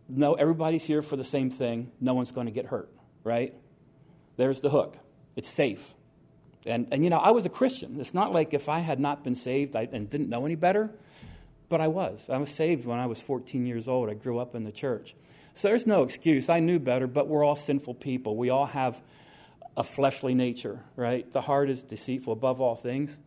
[0.07, 1.91] no, everybody's here for the same thing.
[1.99, 2.91] No one's going to get hurt,
[3.23, 3.53] right?
[4.37, 4.97] There's the hook.
[5.35, 5.81] It's safe.
[6.65, 7.99] And, and you know, I was a Christian.
[7.99, 10.91] It's not like if I had not been saved I, and didn't know any better,
[11.71, 12.29] but I was.
[12.29, 14.09] I was saved when I was 14 years old.
[14.09, 15.15] I grew up in the church.
[15.53, 16.49] So there's no excuse.
[16.49, 18.35] I knew better, but we're all sinful people.
[18.35, 19.01] We all have
[19.75, 21.29] a fleshly nature, right?
[21.31, 23.17] The heart is deceitful above all things.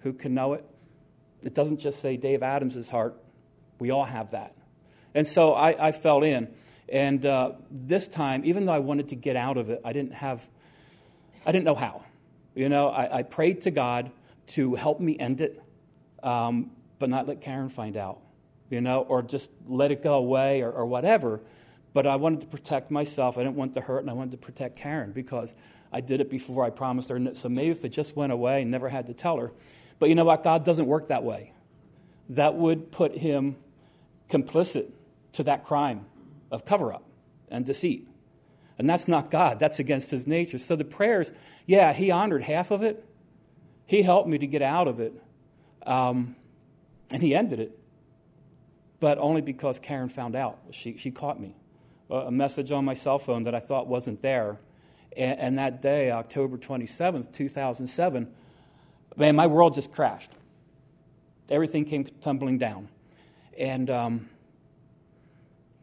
[0.00, 0.64] Who can know it?
[1.42, 3.14] It doesn't just say Dave Adams' heart.
[3.78, 4.54] We all have that.
[5.14, 6.48] And so I, I fell in.
[6.88, 10.14] And uh, this time, even though I wanted to get out of it, I didn't
[10.14, 10.48] have,
[11.44, 12.04] I didn't know how.
[12.54, 14.10] You know, I, I prayed to God
[14.48, 15.62] to help me end it,
[16.22, 18.20] um, but not let Karen find out,
[18.70, 21.40] you know, or just let it go away or, or whatever.
[21.92, 23.38] But I wanted to protect myself.
[23.38, 25.54] I didn't want to hurt, and I wanted to protect Karen because
[25.92, 27.34] I did it before I promised her.
[27.34, 29.52] So maybe if it just went away and never had to tell her.
[29.98, 30.44] But you know what?
[30.44, 31.52] God doesn't work that way.
[32.30, 33.56] That would put him
[34.28, 34.90] complicit
[35.32, 36.06] to that crime
[36.50, 37.04] of cover up
[37.48, 38.08] and deceit.
[38.78, 40.58] And that's not God, that's against his nature.
[40.58, 41.32] So the prayers,
[41.64, 43.04] yeah, he honored half of it.
[43.86, 45.14] He helped me to get out of it.
[45.86, 46.36] Um,
[47.10, 47.78] and he ended it.
[48.98, 50.58] But only because Karen found out.
[50.70, 51.54] She, she caught me.
[52.10, 54.58] A message on my cell phone that I thought wasn't there.
[55.16, 58.32] And, and that day, October 27th, 2007,
[59.16, 60.30] man, my world just crashed.
[61.50, 62.88] everything came tumbling down.
[63.58, 64.28] And, um,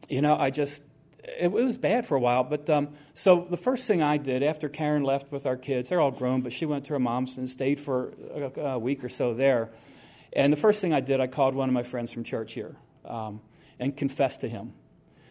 [0.07, 0.83] you know, I just,
[1.23, 2.43] it, it, was bad for a while.
[2.43, 6.01] But um, so the first thing I did after Karen left with our kids, they're
[6.01, 9.09] all grown, but she went to her mom's and stayed for a, a week or
[9.09, 9.71] so there.
[10.35, 12.75] And the first thing I did, I called one of my friends from church here
[13.05, 13.41] um,
[13.79, 14.73] and confessed to him.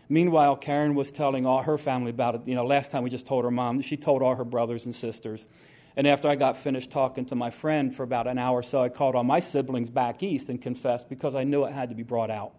[0.09, 2.43] Meanwhile, Karen was telling all her family about it.
[2.47, 4.95] You know, last time we just told her mom, she told all her brothers and
[4.95, 5.47] sisters.
[5.97, 8.81] And after I got finished talking to my friend for about an hour or so,
[8.81, 11.95] I called all my siblings back east and confessed because I knew it had to
[11.95, 12.53] be brought out.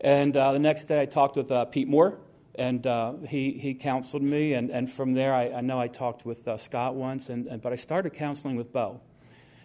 [0.00, 2.18] And uh, the next day, I talked with uh, Pete Moore,
[2.54, 4.52] and uh, he, he counseled me.
[4.52, 7.62] And, and from there, I, I know I talked with uh, Scott once, and, and,
[7.62, 9.00] but I started counseling with Bo,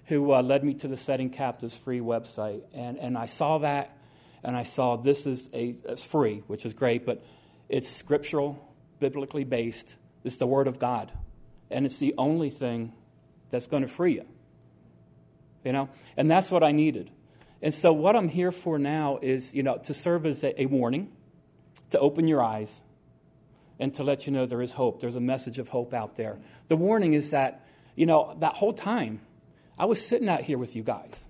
[0.09, 2.61] who uh, led me to the Setting Captives Free website.
[2.73, 3.97] And, and I saw that,
[4.43, 7.23] and I saw this is a, it's free, which is great, but
[7.69, 8.61] it's scriptural,
[8.99, 9.95] biblically based.
[10.23, 11.11] It's the Word of God
[11.69, 12.93] and it's the only thing
[13.49, 14.25] that's going to free you.
[15.63, 15.89] You know?
[16.17, 17.11] And that's what I needed.
[17.61, 20.65] And so, what I'm here for now is, you know, to serve as a, a
[20.65, 21.11] warning,
[21.89, 22.71] to open your eyes,
[23.79, 25.01] and to let you know there is hope.
[25.01, 26.37] There's a message of hope out there.
[26.69, 29.19] The warning is that, you know, that whole time,
[29.79, 31.21] I was sitting out here with you guys.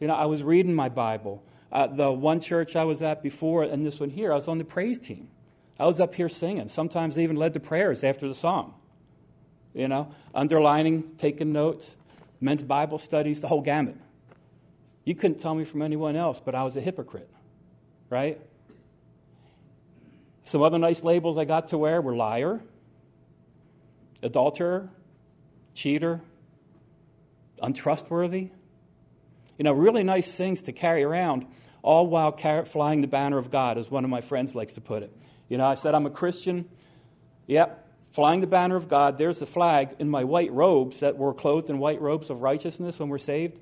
[0.00, 1.42] You know, I was reading my Bible.
[1.70, 4.58] Uh, the one church I was at before and this one here, I was on
[4.58, 5.28] the praise team.
[5.78, 6.68] I was up here singing.
[6.68, 8.74] Sometimes I even led the prayers after the song
[9.74, 11.96] you know, underlining, taking notes,
[12.40, 13.96] men's Bible studies, the whole gamut.
[15.04, 17.30] You couldn't tell me from anyone else, but I was a hypocrite,
[18.10, 18.40] right?
[20.44, 22.60] Some other nice labels I got to wear were liar,
[24.22, 24.90] adulterer,
[25.74, 26.20] cheater,
[27.62, 28.50] untrustworthy.
[29.58, 31.46] You know, really nice things to carry around,
[31.82, 35.02] all while flying the banner of God, as one of my friends likes to put
[35.02, 35.16] it.
[35.48, 36.68] You know, I said, I'm a Christian.
[37.46, 39.18] Yep, flying the banner of God.
[39.18, 42.98] There's the flag in my white robes that were clothed in white robes of righteousness
[42.98, 43.60] when we're saved.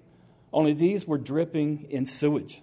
[0.52, 2.62] Only these were dripping in sewage.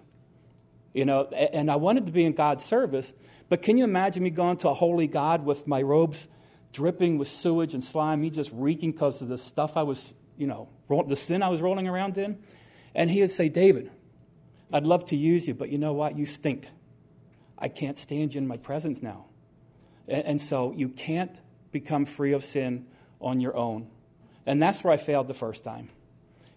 [0.94, 3.12] You know, and I wanted to be in God's service,
[3.48, 6.26] but can you imagine me going to a holy God with my robes
[6.72, 10.46] dripping with sewage and slime, me just reeking because of the stuff I was, you
[10.46, 12.38] know, the sin I was rolling around in?
[12.94, 13.90] And he would say, David,
[14.72, 16.16] I'd love to use you, but you know what?
[16.16, 16.66] You stink.
[17.58, 19.26] I can't stand you in my presence now.
[20.06, 21.40] And, and so you can't
[21.72, 22.86] become free of sin
[23.20, 23.88] on your own.
[24.46, 25.90] And that's where I failed the first time.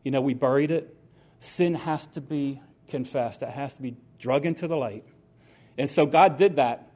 [0.03, 0.95] You know, we buried it.
[1.39, 5.05] Sin has to be confessed, it has to be drug into the light.
[5.77, 6.91] And so God did that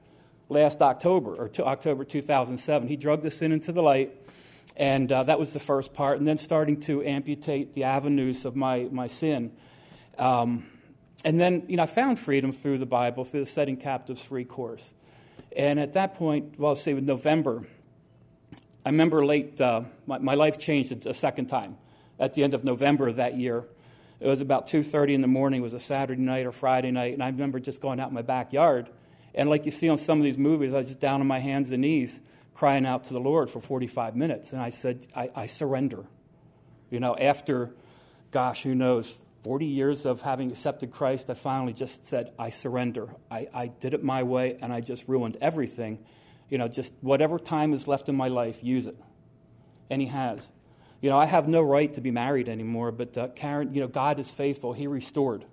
[0.49, 2.87] last October, or to October 2007.
[2.87, 4.13] He drug the sin into the light.
[4.77, 6.17] And uh, that was the first part.
[6.19, 9.51] And then starting to amputate the avenues of my, my sin.
[10.17, 10.65] Um,
[11.23, 14.45] and then, you know, I found freedom through the Bible, through the Setting Captives Free
[14.45, 14.93] course.
[15.55, 17.65] And at that point, well, say with November
[18.85, 21.75] I remember late, uh, my, my, life changed a second time
[22.19, 23.65] at the end of November of that year.
[24.19, 25.61] It was about 2.30 in the morning.
[25.61, 27.13] It was a Saturday night or Friday night.
[27.13, 28.91] And I remember just going out in my backyard.
[29.33, 31.39] And like you see on some of these movies, I was just down on my
[31.39, 32.19] hands and knees
[32.55, 34.51] crying out to the Lord for 45 minutes.
[34.51, 36.05] And I said, I, I surrender.
[36.89, 37.75] You know, after,
[38.31, 43.09] gosh, who knows, 40 years of having accepted Christ, I finally just said, I surrender.
[43.29, 45.99] I, I did it my way, and I just ruined everything
[46.49, 48.97] you know, just whatever time is left in my life, use it.
[49.89, 50.47] And he has.
[51.01, 53.87] You know, I have no right to be married anymore, but uh, Karen, you know,
[53.87, 54.73] God is faithful.
[54.73, 55.45] He restored.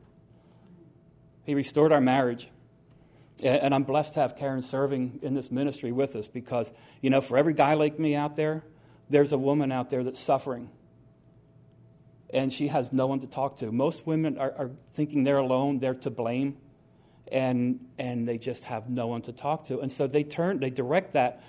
[1.44, 2.50] He restored our marriage.
[3.42, 7.20] And I'm blessed to have Karen serving in this ministry with us because, you know,
[7.20, 8.62] for every guy like me out there,
[9.10, 10.70] there's a woman out there that's suffering.
[12.30, 13.72] And she has no one to talk to.
[13.72, 16.56] Most women are, are thinking they're alone, they're to blame
[17.32, 19.80] and, and they just have no one to talk to.
[19.80, 21.42] And so they turn, they direct that,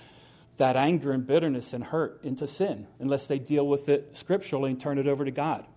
[0.58, 4.80] that anger and bitterness and hurt into sin unless they deal with it scripturally and
[4.80, 5.68] turn it over to God.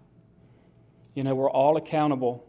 [1.15, 2.46] You know, we're all accountable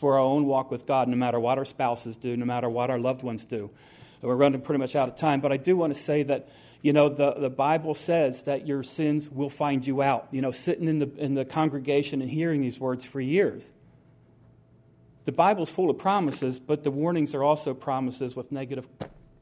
[0.00, 2.90] for our own walk with God, no matter what our spouses do, no matter what
[2.90, 3.70] our loved ones do.
[4.22, 6.48] We're running pretty much out of time, but I do want to say that,
[6.82, 10.28] you know, the, the Bible says that your sins will find you out.
[10.30, 13.70] You know, sitting in the, in the congregation and hearing these words for years
[15.24, 18.88] the Bible's full of promises, but the warnings are also promises with negative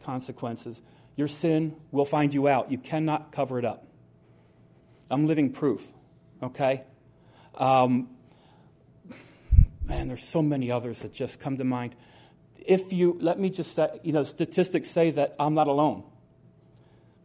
[0.03, 0.83] consequences.
[1.17, 2.71] Your sin will find you out.
[2.71, 3.87] You cannot cover it up.
[5.11, 5.83] I'm living proof,
[6.43, 6.83] okay?
[7.55, 8.11] Um,
[9.89, 11.95] man, there's so many others that just come to mind.
[12.59, 16.05] If you, let me just say, you know, statistics say that I'm not alone.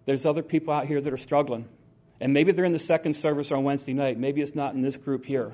[0.05, 1.67] There's other people out here that are struggling.
[2.19, 4.17] And maybe they're in the second service on Wednesday night.
[4.17, 5.51] Maybe it's not in this group here.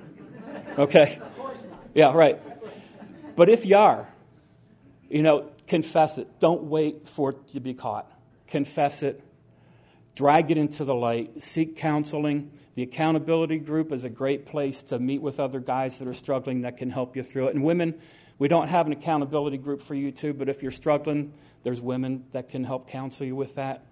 [0.77, 1.19] Okay?
[1.95, 2.39] Yeah, right.
[3.35, 4.07] But if you are,
[5.09, 6.39] you know, confess it.
[6.39, 8.11] Don't wait for it to be caught.
[8.47, 9.23] Confess it.
[10.15, 12.51] drag it into the light, seek counseling.
[12.79, 16.61] The accountability group is a great place to meet with other guys that are struggling
[16.61, 17.55] that can help you through it.
[17.55, 17.99] And women,
[18.37, 22.23] we don't have an accountability group for you too, but if you're struggling, there's women
[22.31, 23.83] that can help counsel you with that.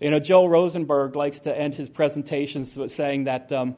[0.00, 3.76] You know, Joel Rosenberg likes to end his presentations with saying that um,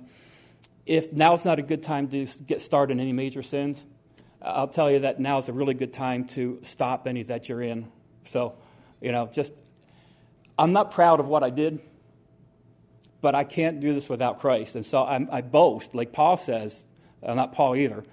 [0.87, 3.85] if now's not a good time to get started in any major sins,
[4.41, 7.61] I'll tell you that now is a really good time to stop any that you're
[7.61, 7.93] in.
[8.25, 8.55] So,
[9.03, 9.53] you know, just,
[10.59, 11.81] I'm not proud of what I did,
[13.21, 14.77] but I can't do this without Christ.
[14.77, 16.85] And so I'm, i boast, like Paul says,
[17.23, 18.05] uh, not Paul either,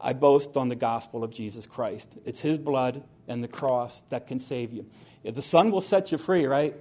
[0.00, 2.16] I boast on the gospel of Jesus Christ.
[2.24, 4.86] It's his blood and the cross that can save you.
[5.24, 6.74] The Son will set you free, right?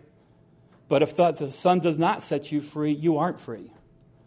[0.88, 3.72] But if the Son does not set you free, you aren't free.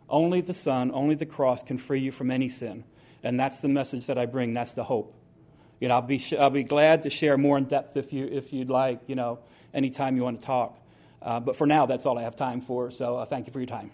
[0.09, 2.85] Only the Son, only the cross can free you from any sin.
[3.23, 4.53] And that's the message that I bring.
[4.55, 5.15] That's the hope.
[5.79, 8.53] You know, I'll be, I'll be glad to share more in depth if, you, if
[8.53, 9.39] you'd like, you know,
[9.73, 10.77] anytime you want to talk.
[11.23, 12.91] Uh, but for now, that's all I have time for.
[12.91, 13.91] So uh, thank you for your time.